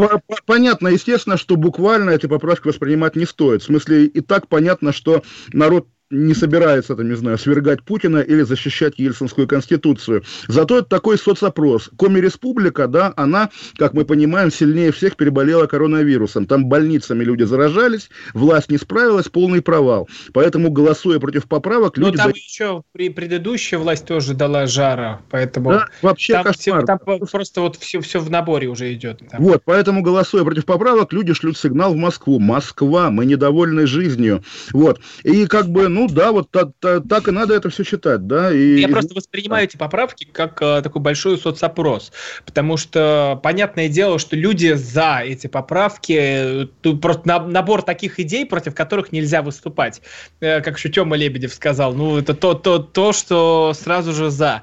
[0.46, 3.62] Понятно, естественно, что буквально эти поправки воспринимать не стоит.
[3.62, 8.42] В смысле, и так понятно, что народ не собирается, там, не знаю, свергать Путина или
[8.42, 10.24] защищать Ельцинскую конституцию.
[10.48, 11.90] Зато это такой соцопрос.
[11.96, 16.46] Коми-республика, да, она, как мы понимаем, сильнее всех переболела коронавирусом.
[16.46, 20.08] Там больницами люди заражались, власть не справилась, полный провал.
[20.32, 22.16] Поэтому, голосуя против поправок, люди...
[22.16, 22.36] Но там за...
[22.36, 25.70] еще при предыдущая власть тоже дала жара, поэтому...
[25.70, 26.80] Да, вообще там, кошмар.
[26.80, 29.22] Все, там просто вот все, все в наборе уже идет.
[29.30, 29.42] Там.
[29.42, 32.40] Вот, поэтому, голосуя против поправок, люди шлют сигнал в Москву.
[32.40, 34.42] Москва, мы недовольны жизнью.
[34.72, 35.00] Вот.
[35.22, 38.26] И как бы, ну, ну да, вот так, так, так и надо это все считать,
[38.26, 38.52] да.
[38.52, 42.10] И, Я просто воспринимаю эти поправки как а, такой большой соцопрос,
[42.46, 48.46] потому что понятное дело, что люди за эти поправки, тут просто на, набор таких идей,
[48.46, 50.00] против которых нельзя выступать,
[50.40, 54.62] э, как еще Тёма Лебедев сказал, ну это то, то, то, что сразу же за.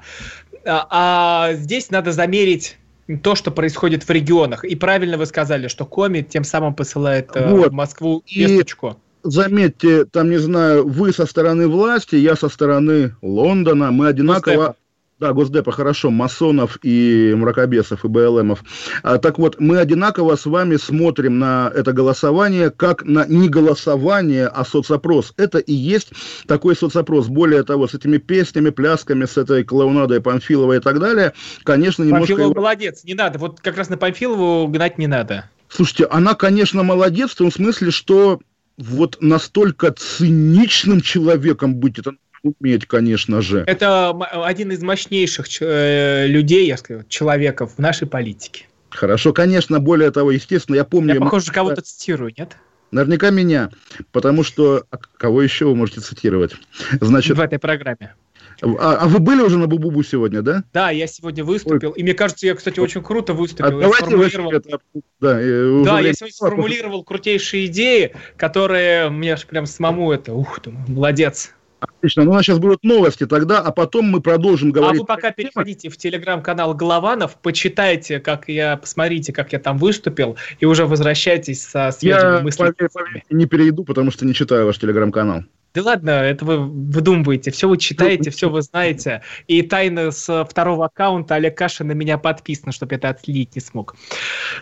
[0.66, 2.78] А, а здесь надо замерить
[3.22, 4.64] то, что происходит в регионах.
[4.64, 7.70] И правильно вы сказали, что Коми тем самым посылает э, вот.
[7.70, 8.88] в Москву весточку.
[8.88, 14.56] И заметьте, там, не знаю, вы со стороны власти, я со стороны Лондона, мы одинаково...
[14.56, 14.76] Госдепа.
[15.20, 18.62] Да, Госдепа, хорошо, масонов и мракобесов, и БЛМов.
[19.02, 24.46] А, так вот, мы одинаково с вами смотрим на это голосование как на не голосование,
[24.46, 25.34] а соцопрос.
[25.36, 26.12] Это и есть
[26.46, 27.26] такой соцопрос.
[27.26, 31.32] Более того, с этими песнями, плясками, с этой клоунадой Памфиловой и так далее,
[31.64, 32.34] конечно, немножко...
[32.34, 33.40] Памфилова молодец, не надо.
[33.40, 35.50] Вот как раз на Памфилову гнать не надо.
[35.68, 38.40] Слушайте, она, конечно, молодец в том смысле, что
[38.78, 42.12] вот настолько циничным человеком быть, это
[42.42, 43.64] уметь, конечно же.
[43.66, 48.66] Это один из мощнейших э, людей, я скажу, человеков в нашей политике.
[48.90, 51.14] Хорошо, конечно, более того, естественно, я помню...
[51.14, 52.56] Я, похоже, кого-то цитирую, нет?
[52.90, 53.70] Наверняка меня,
[54.12, 54.84] потому что...
[54.90, 56.54] А кого еще вы можете цитировать?
[57.00, 57.36] Значит...
[57.36, 58.14] В этой программе.
[58.62, 60.64] А, а вы были уже на Бубубу сегодня, да?
[60.72, 61.90] Да, я сегодня выступил.
[61.90, 61.98] Ой.
[61.98, 63.78] И мне кажется, я, кстати, очень круто выступил.
[63.78, 64.52] А я сформулировал...
[64.52, 64.78] это,
[65.20, 70.84] да, я, да, я сегодня сформулировал крутейшие идеи, которые мне прям самому это, ух, думаю,
[70.88, 71.52] молодец.
[71.80, 75.00] Отлично, ну у нас сейчас будут новости тогда, а потом мы продолжим говорить.
[75.00, 80.36] А вы пока переходите в телеграм-канал Голованов, почитайте, как я, посмотрите, как я там выступил,
[80.58, 82.74] и уже возвращайтесь со свежими мыслями.
[82.80, 85.44] Я, не перейду, потому что не читаю ваш телеграм-канал.
[85.78, 89.22] Да ладно, это вы выдумываете, все вы читаете, все вы знаете.
[89.46, 93.94] И тайна с второго аккаунта Олег Кашин на меня подписан, чтобы это отследить не смог.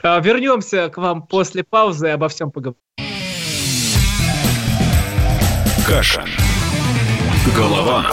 [0.02, 2.79] А, вернемся к вам после паузы и обо всем поговорим.
[5.87, 6.29] Кашин.
[7.57, 8.11] Голова.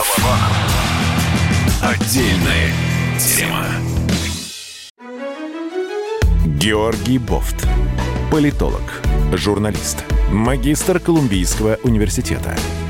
[1.81, 2.71] Отдельная
[3.19, 3.65] тема.
[6.57, 7.67] Георгий Бофт.
[8.31, 9.01] Политолог,
[9.33, 12.55] журналист, магистр Колумбийского университета–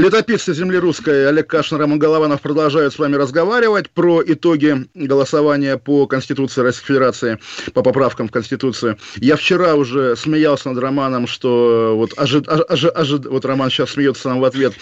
[0.00, 6.06] Летописцы земли русской Олег Кашин, Роман Голованов продолжают с вами разговаривать про итоги голосования по
[6.06, 7.38] Конституции Российской Федерации,
[7.74, 8.96] по поправкам в Конституцию.
[9.16, 14.30] Я вчера уже смеялся над Романом, что вот, ожи, ожи, ожи, вот Роман сейчас смеется
[14.30, 14.72] нам в ответ,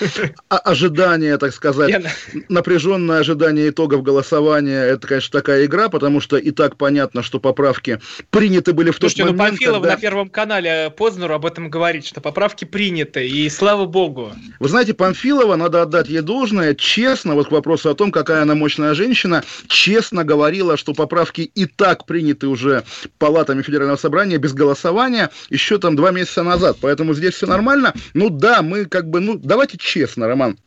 [0.50, 2.00] а, ожидание, так сказать,
[2.48, 8.00] напряженное ожидание итогов голосования, это, конечно, такая игра, потому что и так понятно, что поправки
[8.30, 9.94] приняты были в тот Слушайте, момент, ну Панфилов когда...
[9.96, 14.30] на Первом канале Познеру об этом говорит, что поправки приняты, и слава богу.
[14.60, 18.54] Вы знаете, Памфилова, надо отдать ей должное, честно, вот к вопросу о том, какая она
[18.54, 22.84] мощная женщина, честно говорила, что поправки и так приняты уже
[23.16, 26.76] палатами Федерального собрания без голосования еще там два месяца назад.
[26.82, 27.94] Поэтому здесь все нормально.
[28.12, 30.58] Ну да, мы как бы, ну давайте честно, Роман,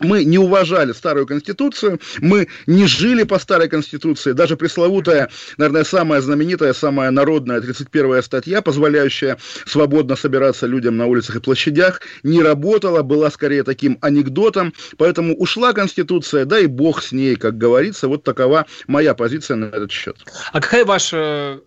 [0.00, 6.20] мы не уважали старую конституцию, мы не жили по старой конституции, даже пресловутая, наверное, самая
[6.20, 13.02] знаменитая, самая народная 31-я статья, позволяющая свободно собираться людям на улицах и площадях, не работала,
[13.02, 18.24] была скорее таким анекдотом, поэтому ушла конституция, да и бог с ней, как говорится, вот
[18.24, 20.16] такова моя позиция на этот счет.
[20.52, 21.60] А какая ваша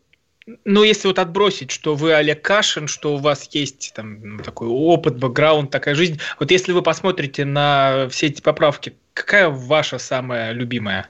[0.63, 5.17] ну, если вот отбросить, что вы Олег Кашин, что у вас есть там такой опыт,
[5.17, 11.09] бэкграунд, такая жизнь, вот если вы посмотрите на все эти поправки, какая ваша самая любимая?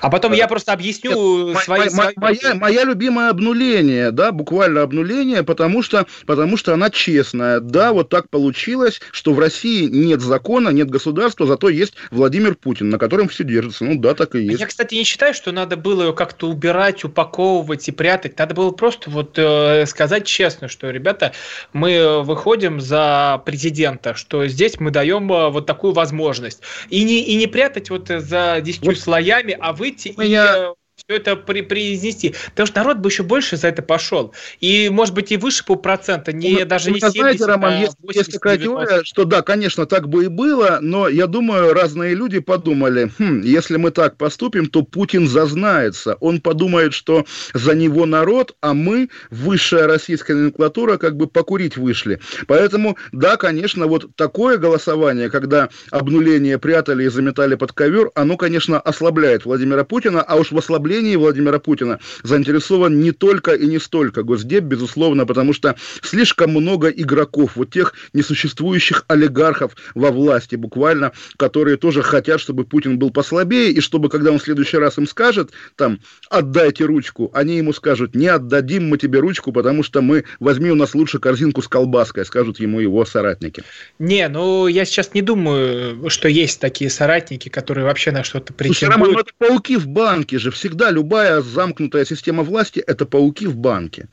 [0.00, 1.90] А потом я просто объясню Нет, свои...
[1.90, 7.60] Моя, моя, моя любимая обнуление, да, буквально обнуление, потому что, потому что она честная.
[7.60, 12.90] Да, вот так получилось, что в России нет закона, нет государства, зато есть Владимир Путин,
[12.90, 13.84] на котором все держится.
[13.84, 14.60] Ну да, так и есть.
[14.60, 18.38] Я, кстати, не считаю, что надо было ее как-то убирать, упаковывать и прятать.
[18.38, 21.32] Надо было просто вот э, сказать честно, что, ребята,
[21.72, 26.60] мы выходим за президента, что здесь мы даем э, вот такую возможность.
[26.90, 28.98] И не, и не прятать вот за десятью вот.
[28.98, 30.74] слоями, а вы выйти Меня...
[30.98, 32.34] все это при, произнести.
[32.50, 34.34] Потому что народ бы еще больше за это пошел.
[34.60, 37.80] И, может быть, и выше по процента, не, ну, даже не 70, знаете, Роман, а
[37.80, 41.72] есть, 80, есть такая теория, что да, конечно, так бы и было, но я думаю,
[41.72, 46.16] разные люди подумали, хм, если мы так поступим, то Путин зазнается.
[46.20, 52.20] Он подумает, что за него народ, а мы, высшая российская номенклатура, как бы покурить вышли.
[52.46, 58.80] Поэтому, да, конечно, вот такое голосование, когда обнуление прятали и заметали под ковер, оно, конечно,
[58.80, 63.78] ослабляет Владимира Путина, а уж в ослаблении ослаблении Владимира Путина заинтересован не только и не
[63.78, 71.12] столько Госдеп, безусловно, потому что слишком много игроков, вот тех несуществующих олигархов во власти буквально,
[71.36, 75.06] которые тоже хотят, чтобы Путин был послабее, и чтобы, когда он в следующий раз им
[75.06, 80.24] скажет, там, отдайте ручку, они ему скажут, не отдадим мы тебе ручку, потому что мы,
[80.40, 83.62] возьми у нас лучше корзинку с колбаской, скажут ему его соратники.
[83.98, 88.78] Не, ну, я сейчас не думаю, что есть такие соратники, которые вообще на что-то претендуют.
[88.78, 93.04] Слушай, Роман, ну это пауки в банке же, всегда всегда любая замкнутая система власти– это
[93.04, 94.06] пауки в банке.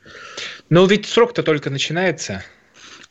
[0.68, 2.42] Но ведь срок-то только начинается.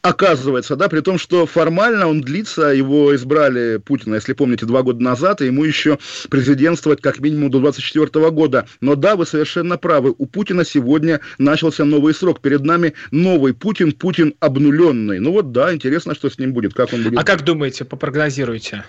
[0.01, 5.01] Оказывается, да, при том, что формально он длится, его избрали Путина, если помните, два года
[5.01, 5.97] назад, и ему еще
[6.29, 8.67] президентствовать как минимум до 24 года.
[8.81, 12.41] Но да, вы совершенно правы, у Путина сегодня начался новый срок.
[12.41, 15.19] Перед нами новый Путин, Путин обнуленный.
[15.19, 17.17] Ну вот да, интересно, что с ним будет, как он будет.
[17.17, 18.83] А как думаете, попрогнозируйте?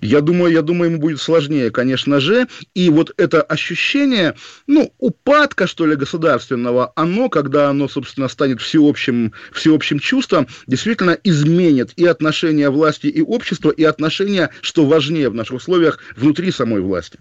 [0.00, 2.46] Я думаю, я думаю, ему будет сложнее, конечно же.
[2.74, 4.34] И вот это ощущение,
[4.66, 11.92] ну, упадка, что ли, государственного, оно, когда оно, собственно, станет всеобщим, всеобщим чувством, действительно изменит
[11.96, 17.18] и отношения власти и общества, и отношения, что важнее в наших условиях, внутри самой власти.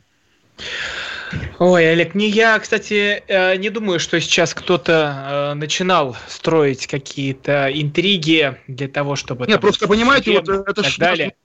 [1.60, 7.70] Ой, Олег, не я, кстати, э, не думаю, что сейчас кто-то э, начинал строить какие-то
[7.72, 9.48] интриги для того, чтобы...
[9.48, 10.84] Нет, просто понимаете, вот э, это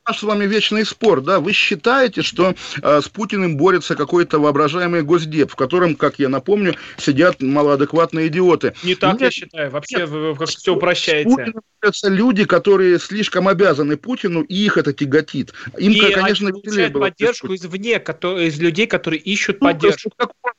[0.07, 1.41] наш с вами вечный спор, да?
[1.41, 6.75] Вы считаете, что э, с Путиным борется какой-то воображаемый госдеп, в котором, как я напомню,
[6.97, 8.75] сидят малоадекватные идиоты?
[8.83, 11.29] Не так нет, я считаю, вообще нет, вы как все упрощаете.
[11.29, 15.53] Путиным борются люди, которые слишком обязаны Путину, и их это тяготит.
[15.79, 20.11] Им, и конечно, они получают поддержку извне, из людей, которые ищут ну, поддержку.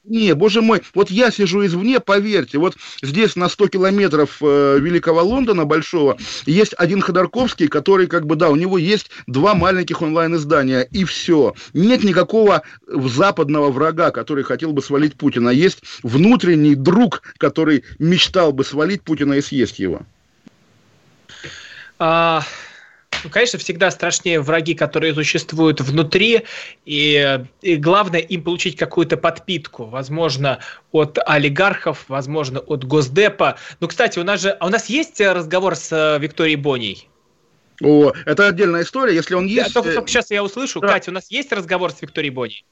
[0.03, 5.21] Не, боже мой, вот я сижу извне, поверьте, вот здесь на 100 километров э, Великого
[5.21, 10.82] Лондона большого есть один Ходорковский, который как бы, да, у него есть два маленьких онлайн-издания,
[10.82, 11.53] и все.
[11.73, 15.49] Нет никакого западного врага, который хотел бы свалить Путина.
[15.49, 20.01] Есть внутренний друг, который мечтал бы свалить Путина и съесть его.
[21.99, 22.43] А,
[23.23, 26.43] ну, конечно, всегда страшнее враги, которые существуют внутри,
[26.86, 30.60] и, и главное им получить какую-то подпитку, возможно,
[30.91, 33.58] от олигархов, возможно, от Госдепа.
[33.80, 37.10] Ну, кстати, у нас же, а у нас есть разговор с э, Викторией Боней?
[37.84, 39.73] О, это отдельная история, если он есть...
[39.73, 40.80] Да, только, только сейчас я услышу.
[40.80, 40.88] Да.
[40.88, 42.65] Катя, у нас есть разговор с Викторией Боней?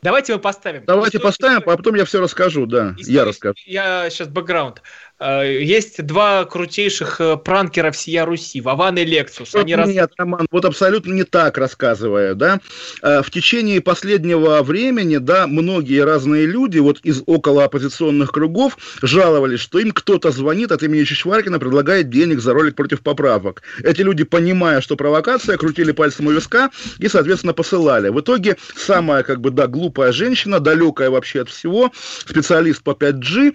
[0.00, 0.84] Давайте мы поставим.
[0.84, 1.74] Давайте историю, поставим, историю.
[1.74, 2.90] а потом я все расскажу, да.
[2.90, 3.54] Историю, я расскажу.
[3.66, 4.82] Я сейчас бэкграунд.
[5.20, 9.54] Э, есть два крутейших э, пранкера всея Руси, Вован и Лексус.
[9.54, 10.08] Они Нет, раз...
[10.16, 12.60] Роман, вот абсолютно не так рассказывая, да.
[13.02, 19.60] Э, в течение последнего времени, да, многие разные люди вот из около оппозиционных кругов жаловались,
[19.60, 23.62] что им кто-то звонит от имени Чичваркина, предлагает денег за ролик против поправок.
[23.82, 28.08] Эти люди, понимая, что провокация, крутили пальцем у виска и, соответственно, посылали.
[28.08, 31.90] В итоге самая, как бы, да, глупая женщина, далекая вообще от всего,
[32.24, 33.54] специалист по 5G,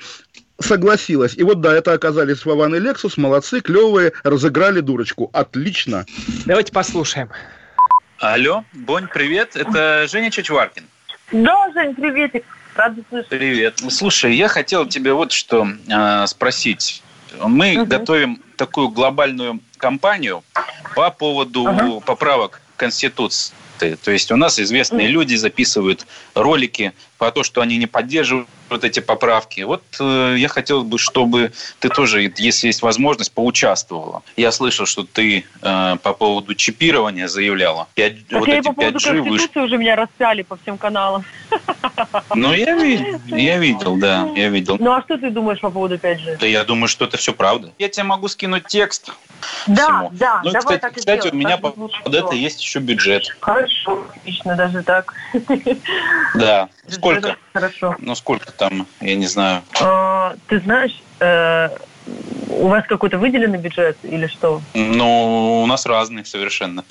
[0.60, 1.36] согласилась.
[1.36, 5.30] И вот да, это оказались Вован и Лексус, молодцы, клевые, разыграли дурочку.
[5.34, 6.06] Отлично.
[6.46, 7.30] Давайте послушаем.
[8.20, 10.84] Алло, Бонь, привет, это Женя Чачваркин.
[11.32, 13.30] Да, Жень, приветик, рада слышать.
[13.30, 13.82] Привет.
[13.90, 17.04] Слушай, я хотел тебе вот что э, спросить.
[17.40, 17.86] Мы угу.
[17.86, 20.44] готовим такую глобальную кампанию
[20.96, 22.02] по поводу угу.
[22.02, 23.54] поправок Конституции.
[23.80, 28.84] То есть у нас известные люди записывают ролики про то, что они не поддерживают вот
[28.84, 29.62] эти поправки.
[29.62, 34.24] Вот э, я хотел бы, чтобы ты тоже, если есть возможность, поучаствовала.
[34.36, 37.88] Я слышал, что ты э, по поводу чипирования заявляла.
[37.96, 39.50] 5, вот эти по поводу 5G выш...
[39.56, 41.24] уже меня распяли по всем каналам.
[42.36, 42.76] Ну, я,
[43.28, 44.78] я видел, да, я видел.
[44.80, 46.40] Ну, а что ты думаешь по поводу 5G?
[46.40, 47.72] Да я думаю, что это все правда.
[47.80, 49.12] Я тебе могу скинуть текст.
[49.68, 50.10] Да, всему.
[50.14, 51.36] да, ну, давай кстати, так и Кстати, сделаем.
[51.36, 53.36] у меня под, под это есть еще бюджет.
[53.40, 55.14] Хорошо, отлично, даже так.
[56.36, 56.70] Да.
[56.88, 57.13] Сколько?
[57.54, 57.96] Хорошо.
[58.00, 59.64] Ну, сколько там, я не знаю.
[59.82, 61.70] А, ты знаешь, э,
[62.06, 64.62] у вас какой-то выделенный бюджет или что?
[64.74, 66.84] Ну, у нас разный совершенно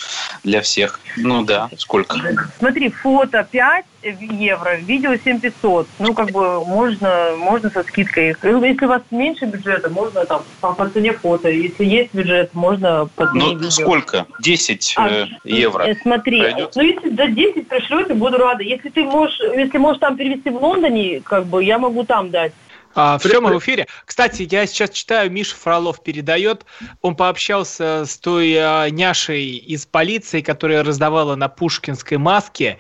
[0.42, 1.00] для всех.
[1.16, 2.16] Ну да, сколько?
[2.58, 5.88] Смотри, фото 5 евро, видео 7500.
[5.98, 8.28] Ну, как бы можно, можно со скидкой.
[8.42, 11.48] Если у вас меньше бюджета, можно там по, по цене фото.
[11.48, 13.70] Если есть бюджет, можно по цене Ну, видео.
[13.70, 14.26] сколько?
[14.40, 15.84] 10 а, э, евро.
[15.84, 16.72] Э, смотри, пройдет?
[16.74, 18.62] ну если за 10 пришлете, буду рада.
[18.62, 22.52] Если ты можешь, если можешь там перевести в Лондоне, как бы я могу там дать.
[22.94, 23.24] А, в
[23.58, 23.86] эфире.
[24.04, 26.64] Кстати, я сейчас читаю, Миша Фролов передает.
[27.00, 32.78] Он пообщался с той а, няшей из полиции, которая раздавала на Пушкинской маске.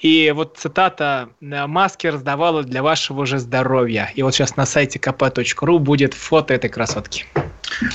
[0.00, 4.12] И вот цитата «Маски раздавала для вашего же здоровья».
[4.14, 7.26] И вот сейчас на сайте kp.ru будет фото этой красотки.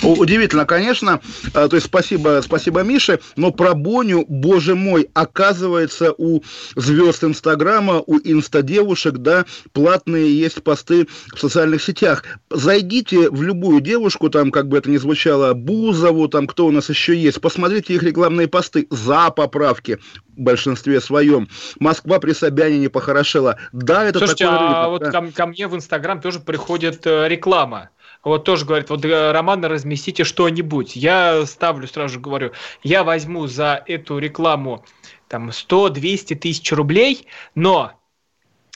[0.03, 1.21] Удивительно, конечно.
[1.53, 3.19] А, то есть спасибо, спасибо Мише.
[3.35, 6.41] Но про Боню, боже мой, оказывается, у
[6.75, 12.23] звезд Инстаграма, у инстадевушек, да, платные есть посты в социальных сетях.
[12.49, 16.89] Зайдите в любую девушку, там, как бы это ни звучало, Бузову, там, кто у нас
[16.89, 19.99] еще есть, посмотрите их рекламные посты за поправки
[20.35, 21.49] в большинстве своем.
[21.79, 23.57] Москва при Собянине похорошела.
[23.71, 25.11] Да, это Слушайте, такой рынок, а вот да.
[25.11, 27.89] ко, ко мне в Инстаграм тоже приходит э, реклама
[28.23, 30.95] вот тоже говорит, вот э, Роман, разместите что-нибудь.
[30.95, 32.51] Я ставлю, сразу же говорю,
[32.83, 34.85] я возьму за эту рекламу
[35.27, 37.93] там 100-200 тысяч рублей, но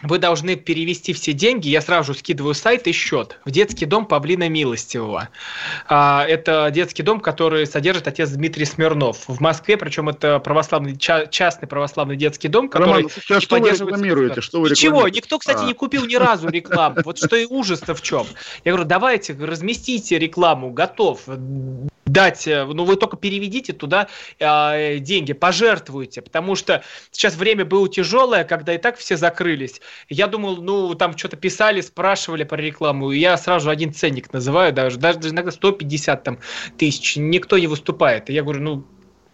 [0.04, 4.06] вы должны перевести все деньги, я сразу же скидываю сайт и счет, в детский дом
[4.06, 5.30] Павлина Милостивого.
[5.88, 9.24] А, это детский дом, который содержит отец Дмитрий Смирнов.
[9.28, 13.04] В Москве, причем это православный, частный православный детский дом, который...
[13.04, 14.42] Роман, а что вы рекламируете?
[14.42, 15.66] Что вы Ничего, никто, кстати, а.
[15.66, 16.98] не купил ни разу рекламу.
[17.06, 18.28] Вот что и ужас-то в чем.
[18.66, 21.22] Я говорю, давайте, разместите рекламу, готов
[22.06, 24.08] дать, э, ну вы только переведите туда
[24.39, 29.82] э, деньги, пожертвуйте, потому что сейчас время было тяжелое, когда и так все закрылись.
[30.10, 34.74] Я думал, ну там что-то писали, спрашивали про рекламу, и я сразу один ценник называю,
[34.74, 36.39] даже, даже иногда 150 там,
[36.78, 38.30] тысяч, никто не выступает.
[38.30, 38.86] И я говорю, ну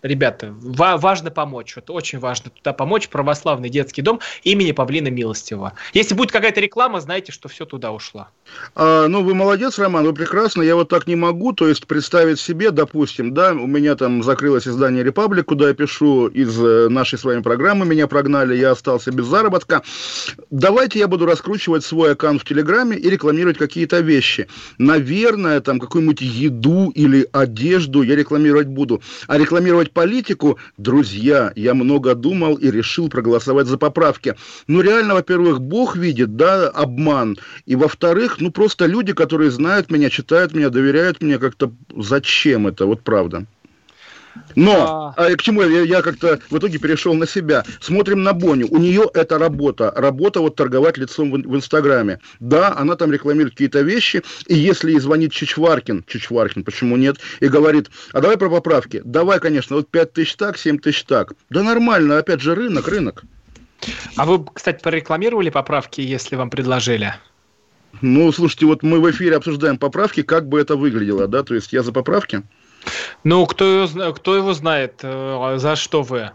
[0.02, 5.74] ребята, ва- важно помочь, вот очень важно туда помочь, православный детский дом имени Павлина Милостивого.
[5.94, 8.28] Если будет какая-то реклама, знаете, что все туда ушло.
[8.76, 12.40] А, ну, вы молодец, Роман, вы прекрасно, я вот так не могу, то есть представить
[12.40, 17.18] себе, допустим, да, у меня там закрылось издание «Репаблик», куда я пишу из э, нашей
[17.18, 19.82] с вами программы, меня прогнали, я остался без заработка.
[20.50, 24.48] Давайте я буду раскручивать свой аккаунт в Телеграме и рекламировать какие-то вещи.
[24.78, 31.74] Наверное, там какую-нибудь еду или одежду я рекламировать буду, а рекламировать менять политику, друзья, я
[31.74, 34.36] много думал и решил проголосовать за поправки.
[34.68, 37.38] Ну, реально, во-первых, Бог видит, да, обман.
[37.68, 42.86] И, во-вторых, ну, просто люди, которые знают меня, читают меня, доверяют мне, как-то зачем это,
[42.86, 43.46] вот правда.
[44.56, 45.36] Но, а...
[45.36, 47.64] к чему я, я как-то в итоге перешел на себя.
[47.80, 48.68] Смотрим на Боню.
[48.70, 49.92] У нее это работа.
[49.96, 52.20] Работа вот торговать лицом в, в Инстаграме.
[52.40, 54.24] Да, она там рекламирует какие-то вещи.
[54.48, 59.02] И если ей звонит Чичваркин, Чичваркин, почему нет, и говорит, а давай про поправки.
[59.04, 61.34] Давай, конечно, вот 5 тысяч так, 7 тысяч так.
[61.50, 63.24] Да нормально, опять же рынок, рынок.
[64.16, 67.16] А вы, кстати, прорекламировали поправки, если вам предложили?
[68.02, 71.74] Ну, слушайте, вот мы в эфире обсуждаем поправки, как бы это выглядело, да, то есть
[71.74, 72.44] я за поправки.
[73.24, 76.32] Ну, кто, кто его знает, э, за что вы?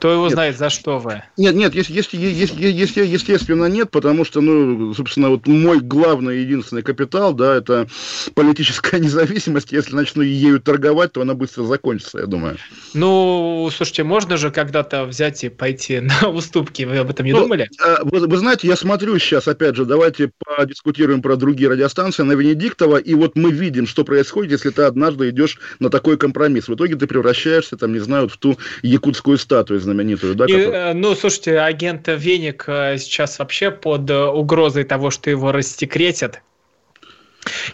[0.00, 0.32] Кто его нет.
[0.32, 1.22] знает, за что вы?
[1.36, 6.40] Нет, нет, есть, есть, есть, есть, естественно, нет, потому что, ну, собственно, вот мой главный
[6.40, 7.86] единственный капитал, да, это
[8.34, 9.72] политическая независимость.
[9.72, 12.56] Если начну ею торговать, то она быстро закончится, я думаю.
[12.94, 16.84] Ну, слушайте, можно же когда-то взять и пойти на уступки.
[16.84, 17.68] Вы об этом не ну, думали?
[17.78, 22.32] А, вы, вы знаете, я смотрю сейчас, опять же, давайте подискутируем про другие радиостанции на
[22.32, 26.68] Венедиктова, и вот мы видим, что происходит, если ты однажды идешь на такой компромисс.
[26.68, 30.46] В итоге ты превращаешься, там, не знаю, в ту якутскую статую знаменитую, да?
[30.46, 30.90] И, которая...
[30.90, 36.40] Э, ну, слушайте, агент Веник э, сейчас вообще под э, угрозой того, что его рассекретят.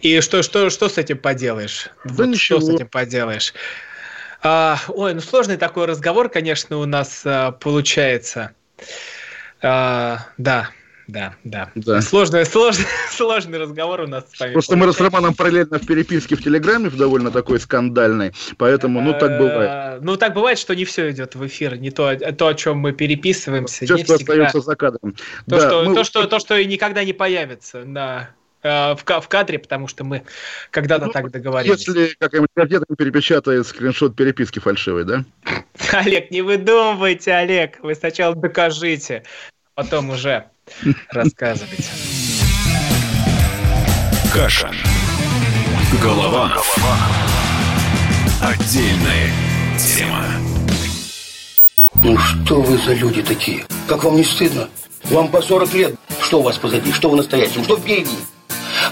[0.01, 1.91] И что, что, что с этим поделаешь?
[2.05, 2.61] Да вот ничего.
[2.61, 3.53] Что с этим поделаешь?
[4.43, 8.53] А, ой, ну сложный такой разговор, конечно, у нас а, получается.
[9.63, 10.71] А, да,
[11.07, 11.71] да, да.
[11.77, 12.01] да.
[12.01, 14.53] Сложный, сложный, сложный разговор у нас с вами.
[14.55, 15.03] Просто получается.
[15.03, 19.39] мы с Романом параллельно в переписке в Телеграме в довольно такой скандальной, поэтому, ну, так
[19.39, 19.71] бывает.
[19.71, 22.79] Э, ну, так бывает, что не все идет в эфир, не то, то о чем
[22.79, 23.85] мы переписываемся.
[23.85, 25.13] Все, что остается за кадром.
[25.13, 25.95] То, да, что, мы...
[25.95, 28.31] то, что, то, что никогда не появится на
[28.65, 30.25] э, в, в кадре, потому что мы
[30.73, 31.87] когда-то ну, так договорились.
[31.87, 35.25] Если какая-нибудь газета перепечатает скриншот переписки фальшивой, да?
[35.93, 37.79] Олег, не выдумывайте, Олег.
[37.83, 39.23] Вы сначала докажите,
[39.77, 40.47] потом уже
[41.11, 41.91] рассказывайте.
[44.33, 44.71] Каша.
[46.03, 46.49] Голова.
[46.49, 46.97] Голова.
[48.43, 49.33] Отдельная
[49.79, 50.25] тема.
[51.95, 53.65] Ну что вы за люди такие?
[53.87, 54.69] Как вам не стыдно?
[55.05, 55.95] Вам по 40 лет.
[56.21, 56.93] Что у вас позади?
[56.93, 57.65] Что в настоящем?
[57.65, 58.17] Что впереди?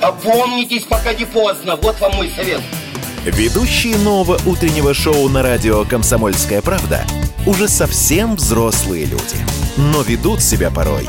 [0.00, 1.76] Опомнитесь, пока не поздно.
[1.76, 2.60] Вот вам мой совет.
[3.24, 7.04] Ведущие нового утреннего шоу на радио «Комсомольская правда»
[7.46, 9.36] уже совсем взрослые люди,
[9.76, 11.08] но ведут себя порой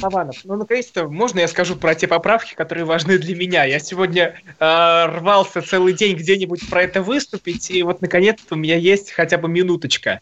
[0.00, 3.64] Саванов, ну, наконец-то, можно я скажу про те поправки, которые важны для меня?
[3.64, 8.76] Я сегодня э, рвался целый день где-нибудь про это выступить, и вот, наконец-то, у меня
[8.76, 10.20] есть хотя бы минуточка.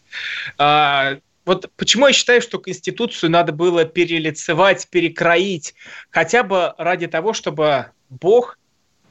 [0.57, 5.75] Э, вот почему я считаю, что Конституцию надо было перелицевать, перекроить,
[6.09, 8.57] хотя бы ради того, чтобы Бог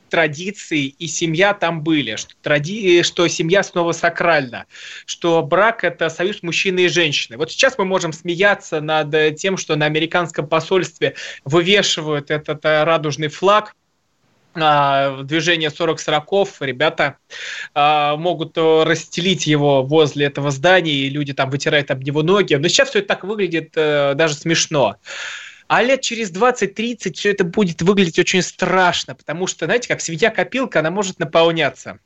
[0.08, 3.02] традиции и семья там были, что, тради...
[3.02, 4.66] что семья снова сакральна,
[5.04, 7.36] что брак– это союз мужчины и женщины.
[7.36, 13.28] Вот сейчас мы можем смеяться над тем, что на американском посольстве вывешивают этот э, радужный
[13.28, 13.74] флаг,
[14.58, 17.18] а, движение 40-40, ребята
[17.74, 22.54] а, могут расстелить его возле этого здания, и люди там вытирают об него ноги.
[22.54, 24.96] Но сейчас все это так выглядит э, даже смешно.
[25.68, 30.80] А лет через 20-30 все это будет выглядеть очень страшно, потому что, знаете, как свинья-копилка,
[30.80, 31.98] она может наполняться.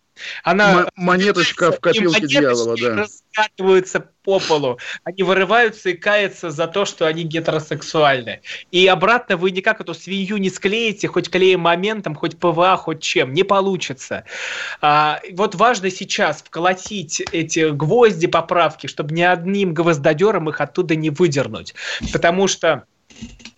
[0.43, 2.95] Она монеточка в копилке дьявола, да.
[2.97, 4.79] раскатываются по полу.
[5.05, 8.41] Они вырываются и каются за то, что они гетеросексуальны.
[8.71, 13.33] И обратно вы никак эту свинью не склеите, хоть клеем моментом, хоть ПВА, хоть чем.
[13.33, 14.25] Не получится.
[14.81, 21.11] А, вот важно сейчас вколотить эти гвозди поправки, чтобы ни одним гвоздодером их оттуда не
[21.11, 21.75] выдернуть.
[22.13, 22.85] Потому что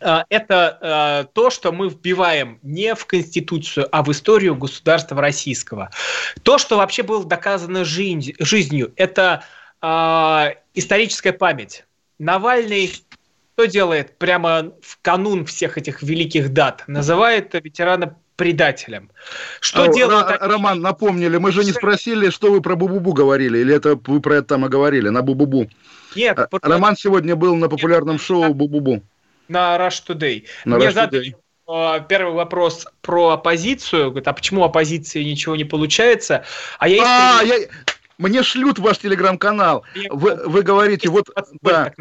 [0.00, 5.90] это а, то, что мы вбиваем не в Конституцию, а в историю государства российского.
[6.42, 9.44] То, что вообще было доказано жизнью, это
[9.80, 11.84] а, историческая память.
[12.18, 12.92] Навальный
[13.54, 16.84] что делает прямо в канун всех этих великих дат?
[16.86, 19.10] Называет ветерана предателем.
[19.60, 20.30] Что а, делают...
[20.30, 24.20] Р- Роман, напомнили, мы же не спросили, что вы про Бубубу говорили, или это вы
[24.20, 25.68] про это там и говорили, на Бубубу.
[26.16, 26.38] Нет.
[26.62, 29.02] Роман сегодня был на популярном Нет, шоу Бубубу
[29.48, 30.44] на Rush Today.
[30.64, 31.36] На Мне Rush задали
[31.66, 32.06] Today.
[32.08, 34.10] первый вопрос про оппозицию.
[34.10, 36.44] Говорит, а почему оппозиции ничего не получается?
[36.78, 37.56] А я, а, я
[38.22, 39.84] мне шлют ваш телеграм-канал.
[40.10, 41.28] Вы, вы говорите, вот,
[41.60, 41.92] да,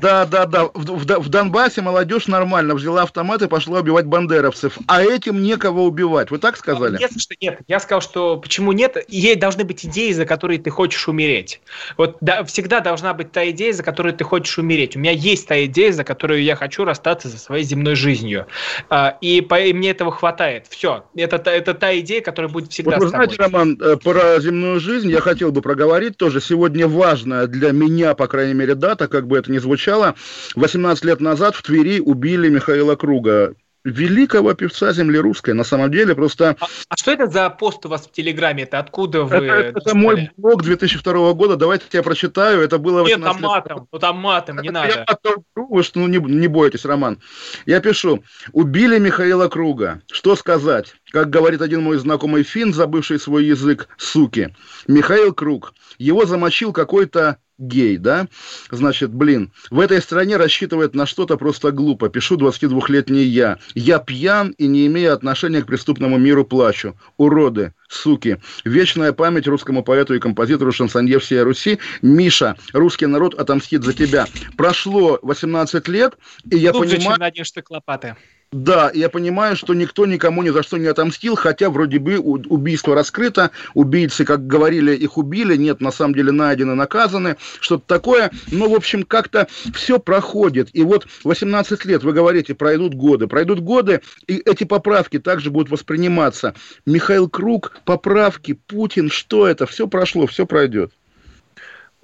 [0.00, 4.78] да, да, да, в, в, в Донбассе молодежь нормально взяла автомат и пошла убивать бандеровцев,
[4.86, 6.30] а этим некого убивать.
[6.30, 6.98] Вы так сказали?
[6.98, 7.60] Нет, что нет.
[7.68, 8.96] Я сказал, что почему нет?
[9.08, 11.60] Ей должны быть идеи, за которые ты хочешь умереть.
[11.96, 14.96] Вот да, всегда должна быть та идея, за которую ты хочешь умереть.
[14.96, 18.46] У меня есть та идея, за которую я хочу расстаться со своей земной жизнью.
[18.88, 20.66] А, и, по, и мне этого хватает.
[20.68, 21.04] Все.
[21.14, 25.10] Это, это та идея, которая будет всегда вот вы знаете, Роман, э, про земную жизнь
[25.10, 26.40] я хотел бы бы проговорить тоже.
[26.40, 30.14] Сегодня важная для меня, по крайней мере, дата, как бы это ни звучало.
[30.54, 33.54] 18 лет назад в Твери убили Михаила Круга,
[33.90, 35.54] великого певца земли русской.
[35.54, 36.56] На самом деле просто...
[36.60, 38.64] А, а что это за пост у вас в Телеграме?
[38.64, 39.36] Это откуда вы...
[39.46, 41.56] Это, это мой блог 2002 года.
[41.56, 42.60] Давайте я прочитаю.
[42.60, 43.06] Это было...
[43.06, 43.88] Нет, там матом.
[43.90, 44.88] Ну там матом, не надо.
[44.88, 45.06] Я
[45.54, 47.20] вы что, ну не, не бойтесь, Роман.
[47.66, 48.22] Я пишу.
[48.52, 50.02] Убили Михаила Круга.
[50.10, 50.94] Что сказать?
[51.10, 54.54] Как говорит один мой знакомый фин, забывший свой язык, суки.
[54.86, 55.74] Михаил Круг.
[55.98, 58.28] Его замочил какой-то гей, да?
[58.70, 62.08] Значит, блин, в этой стране рассчитывает на что-то просто глупо.
[62.08, 63.58] Пишу 22-летний я.
[63.74, 66.96] Я пьян и не имея отношения к преступному миру плачу.
[67.16, 68.40] Уроды, суки.
[68.64, 71.78] Вечная память русскому поэту и композитору шансонье всей Руси.
[72.02, 74.26] Миша, русский народ отомстит за тебя.
[74.56, 76.16] Прошло 18 лет,
[76.50, 77.16] и я Глубже, понимаю...
[77.16, 78.16] чем надежды клопаты.
[78.50, 82.94] Да, я понимаю, что никто никому ни за что не отомстил, хотя вроде бы убийство
[82.94, 88.30] раскрыто, убийцы, как говорили, их убили, нет, на самом деле найдены, наказаны, что-то такое.
[88.50, 90.70] Но, в общем, как-то все проходит.
[90.72, 93.26] И вот 18 лет, вы говорите, пройдут годы.
[93.26, 96.54] Пройдут годы, и эти поправки также будут восприниматься.
[96.86, 99.66] Михаил Круг, поправки, Путин, что это?
[99.66, 100.90] Все прошло, все пройдет.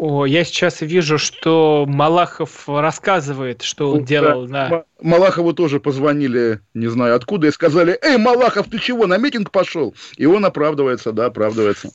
[0.07, 4.69] О, я сейчас вижу, что Малахов рассказывает, что он ну, делал да.
[4.69, 4.85] на...
[5.01, 9.95] Малахову тоже позвонили, не знаю откуда, и сказали, «Эй, Малахов, ты чего, на митинг пошел?»
[10.19, 11.91] И он оправдывается, да, оправдывается.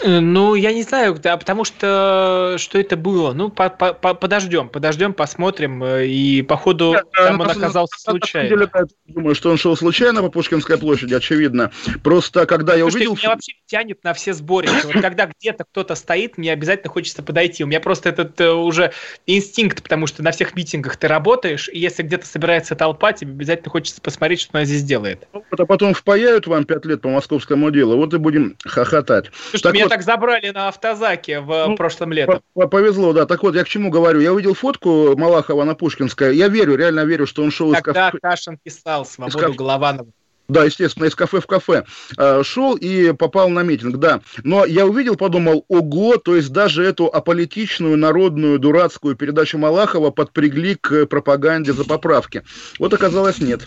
[0.00, 3.32] Э, ну, я не знаю, да, потому что что это было.
[3.32, 5.82] Ну, по -по подождем, подождем, посмотрим.
[5.82, 8.48] Э, и походу Нет, там ну, он оказался на, случайно.
[8.48, 11.72] На деле, я думаю, что он шел случайно по Пушкинской площади, очевидно.
[12.02, 13.22] Просто когда я Слушайте, увидел...
[13.22, 14.86] Меня вообще тянет на все сборища.
[14.86, 17.64] Вот когда где-то кто-то стоит, мне обязательно хочется подойти.
[17.64, 18.92] У меня просто этот э, уже
[19.26, 23.70] инстинкт, потому что на всех митингах ты работаешь, и если где-то собирается толпа, тебе обязательно
[23.70, 25.26] хочется посмотреть, что она здесь делает.
[25.32, 29.30] А потом впаяют вам пять лет по московскому делу, вот и будем хохотать.
[29.50, 29.90] Слушайте, так меня вот...
[29.90, 32.42] так забрали на автозаке в ну, прошлом летом.
[32.54, 33.26] Повезло, да.
[33.26, 34.20] Так вот, я к чему говорю.
[34.20, 36.36] Я увидел фотку Малахова на Пушкинской.
[36.36, 38.18] Я верю, реально верю, что он шел Тогда из кафе.
[38.20, 39.54] Кашин писал «Свободу кафе...
[39.54, 40.08] Голованова».
[40.48, 41.84] Да, естественно, из кафе в кафе.
[42.16, 44.22] Э, шел и попал на митинг, да.
[44.44, 50.76] Но я увидел, подумал, ого, то есть даже эту аполитичную, народную, дурацкую передачу Малахова подпрягли
[50.76, 52.44] к пропаганде за поправки.
[52.78, 53.60] Вот оказалось, нет.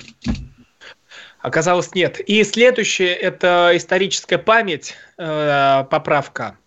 [1.42, 2.20] Оказалось, нет.
[2.20, 6.58] И следующее– это историческая память, э, поправка,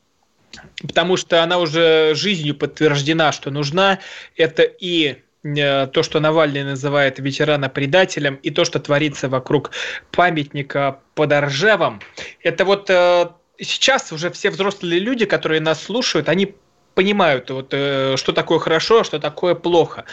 [0.83, 4.01] потому что она уже жизнью подтверждена, что нужна.
[4.37, 9.71] Это и э, то, что Навальный называет ветерана-предателем, и то, что творится вокруг
[10.11, 12.01] памятника под Ржевом.
[12.43, 13.29] Это вот э,
[13.61, 16.57] сейчас уже все взрослые люди, которые нас слушают, они
[16.95, 20.05] понимают, вот, э, что такое хорошо, а что такое плохо.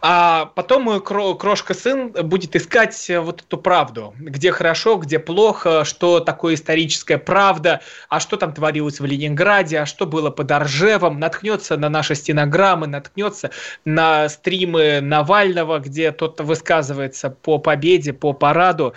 [0.00, 6.20] А потом мой крошка сын будет искать вот эту правду, где хорошо, где плохо, что
[6.20, 11.76] такое историческая правда, а что там творилось в Ленинграде, а что было под Оржевом, наткнется
[11.76, 13.50] на наши стенограммы, наткнется
[13.84, 18.94] на стримы Навального, где тот высказывается по победе, по параду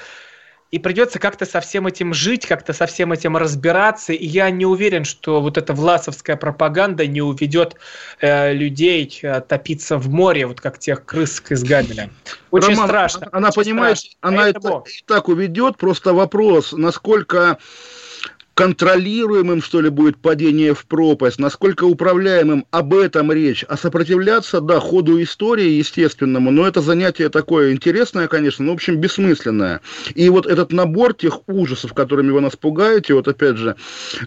[0.73, 4.11] и придется как-то со всем этим жить, как-то со всем этим разбираться.
[4.11, 7.75] И я не уверен, что вот эта власовская пропаганда не уведет
[8.21, 12.09] э, людей э, топиться в море, вот как тех крыс из Гамеля.
[12.49, 13.29] Очень Роман, страшно.
[13.31, 14.17] Она, очень понимает, страшно.
[14.21, 14.79] она Поэтому...
[14.79, 15.77] это и так уведет.
[15.77, 17.59] Просто вопрос, насколько
[18.53, 23.65] контролируемым, что ли, будет падение в пропасть, насколько управляемым, об этом речь.
[23.67, 28.97] А сопротивляться, да, ходу истории естественному, но это занятие такое интересное, конечно, но, в общем,
[28.97, 29.81] бессмысленное.
[30.13, 33.75] И вот этот набор тех ужасов, которыми вы нас пугаете, вот опять же,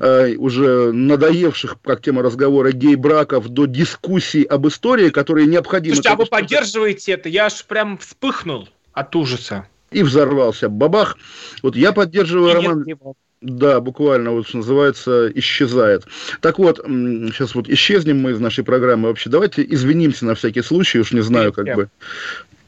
[0.01, 5.97] э, уже надоевших, как тема разговора, гей-браков, до дискуссий об истории, которые необходимы...
[5.97, 7.29] Слушайте, а вы поддерживаете это?
[7.29, 9.67] Я аж прям вспыхнул от ужаса.
[9.93, 10.69] И взорвался.
[10.69, 11.17] Бабах.
[11.63, 12.83] Вот я поддерживаю, и Роман...
[12.85, 12.99] Нет,
[13.47, 16.05] да, буквально, вот что называется, исчезает.
[16.41, 19.31] Так вот, сейчас вот исчезнем мы из нашей программы вообще.
[19.31, 21.89] Давайте извинимся на всякий случай, уж не знаю, как бы.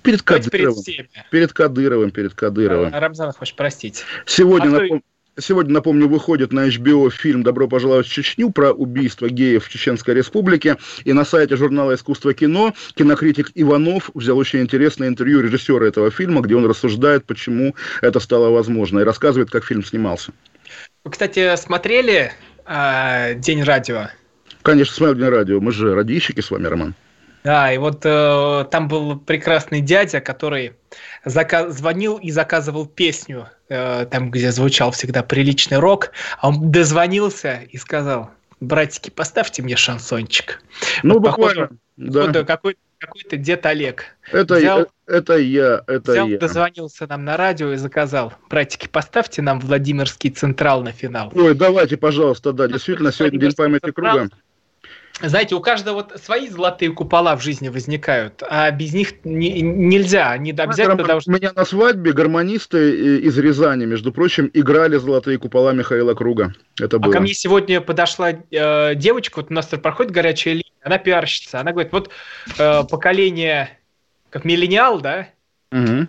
[0.03, 0.83] Перед Кадыровым.
[0.85, 2.95] Перед, перед Кадыровым, перед Кадыровым.
[2.95, 4.05] Рамзан, хочешь простить.
[4.25, 5.03] Сегодня, а напом...
[5.41, 10.15] Сегодня, напомню, выходит на HBO фильм «Добро пожаловать в Чечню» про убийство геев в Чеченской
[10.15, 10.79] Республике.
[11.05, 16.41] И на сайте журнала «Искусство кино» кинокритик Иванов взял очень интересное интервью режиссера этого фильма,
[16.41, 20.33] где он рассуждает, почему это стало возможно, и рассказывает, как фильм снимался.
[21.09, 22.33] Вы, кстати, смотрели
[22.67, 24.09] э, День радио?
[24.61, 25.59] Конечно, смотрел День радио.
[25.59, 26.95] Мы же радищики с вами, Роман.
[27.45, 30.75] Да, и вот э, там был прекрасный дядя, который
[31.25, 31.79] заказ...
[31.79, 37.79] звонил и заказывал песню, э, там, где звучал всегда приличный рок, а он дозвонился и
[37.79, 38.31] сказал,
[38.61, 40.63] братики, поставьте мне шансончик.
[41.03, 42.27] Ну, вот, буквально, похоже, да.
[42.27, 44.05] Вот, какой какой-то дед Олег.
[44.31, 46.39] Это, взял, это я, это взял, я.
[46.39, 48.35] дозвонился нам на радио и заказал.
[48.51, 51.31] Братики, поставьте нам Владимирский Централ на финал.
[51.35, 54.29] Ой, давайте, пожалуйста, да, действительно, сегодня День памяти круга.
[55.23, 60.31] знаете, у каждого вот свои золотые купола в жизни возникают, а без них не, нельзя,
[60.31, 61.33] они обязательно должны...
[61.33, 66.53] У меня на свадьбе гармонисты из Рязани, между прочим, играли золотые купола Михаила Круга.
[66.81, 67.13] Это было.
[67.13, 71.61] А ко мне сегодня подошла э, девочка, вот у нас проходит горячая линия, она пиарщица,
[71.61, 72.11] она говорит, вот
[72.59, 73.79] э, поколение,
[74.31, 75.29] как миллениал, да,
[75.73, 76.07] угу.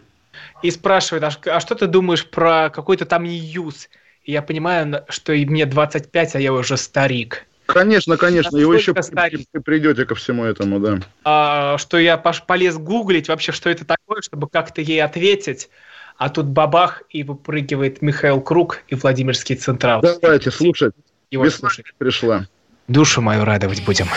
[0.61, 3.89] и спрашивает, а, а что ты думаешь про какой-то там Ньюс?
[4.24, 7.45] И я понимаю, что и мне 25, а я уже старик.
[7.65, 9.47] Конечно, конечно, и вы еще старик.
[9.63, 10.99] придете ко всему этому, да.
[11.24, 15.70] А, что я полез гуглить вообще, что это такое, чтобы как-то ей ответить.
[16.17, 20.01] А тут бабах, и выпрыгивает Михаил Круг и Владимирский Централ.
[20.01, 20.93] Давайте слушать.
[21.32, 21.93] Его Весна слушать.
[21.97, 22.47] пришла.
[22.88, 24.07] Душу мою радовать будем.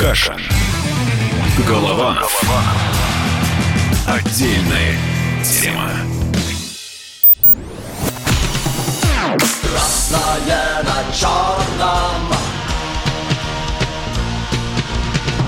[0.00, 0.34] Каша.
[1.68, 2.14] Голова.
[2.14, 2.62] Голова.
[4.06, 4.96] Отдельная
[5.44, 5.90] тема.
[9.62, 12.32] Красное на черном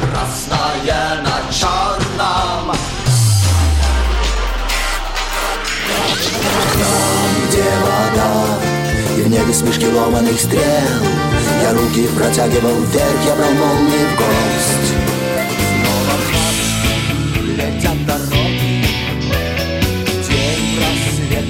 [0.02, 2.76] Красное на черном
[6.78, 8.61] Там, где вода
[9.32, 10.62] небе смешки ломаных стрел.
[11.62, 14.92] Я руки протягивал вверх, я брал молнии в гость.
[17.56, 18.84] Летят дороги
[20.28, 21.46] День просвет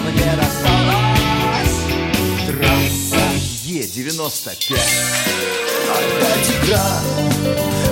[0.00, 1.78] мне досталась
[2.46, 3.24] Трасса
[3.64, 4.78] Е95
[5.90, 6.88] Опять игра,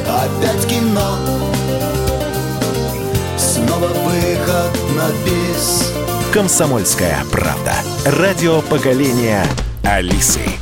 [0.07, 1.11] опять кино.
[3.37, 4.82] Снова выход
[6.33, 7.75] Комсомольская правда.
[8.05, 9.45] Радио поколения
[9.83, 10.62] Алисы.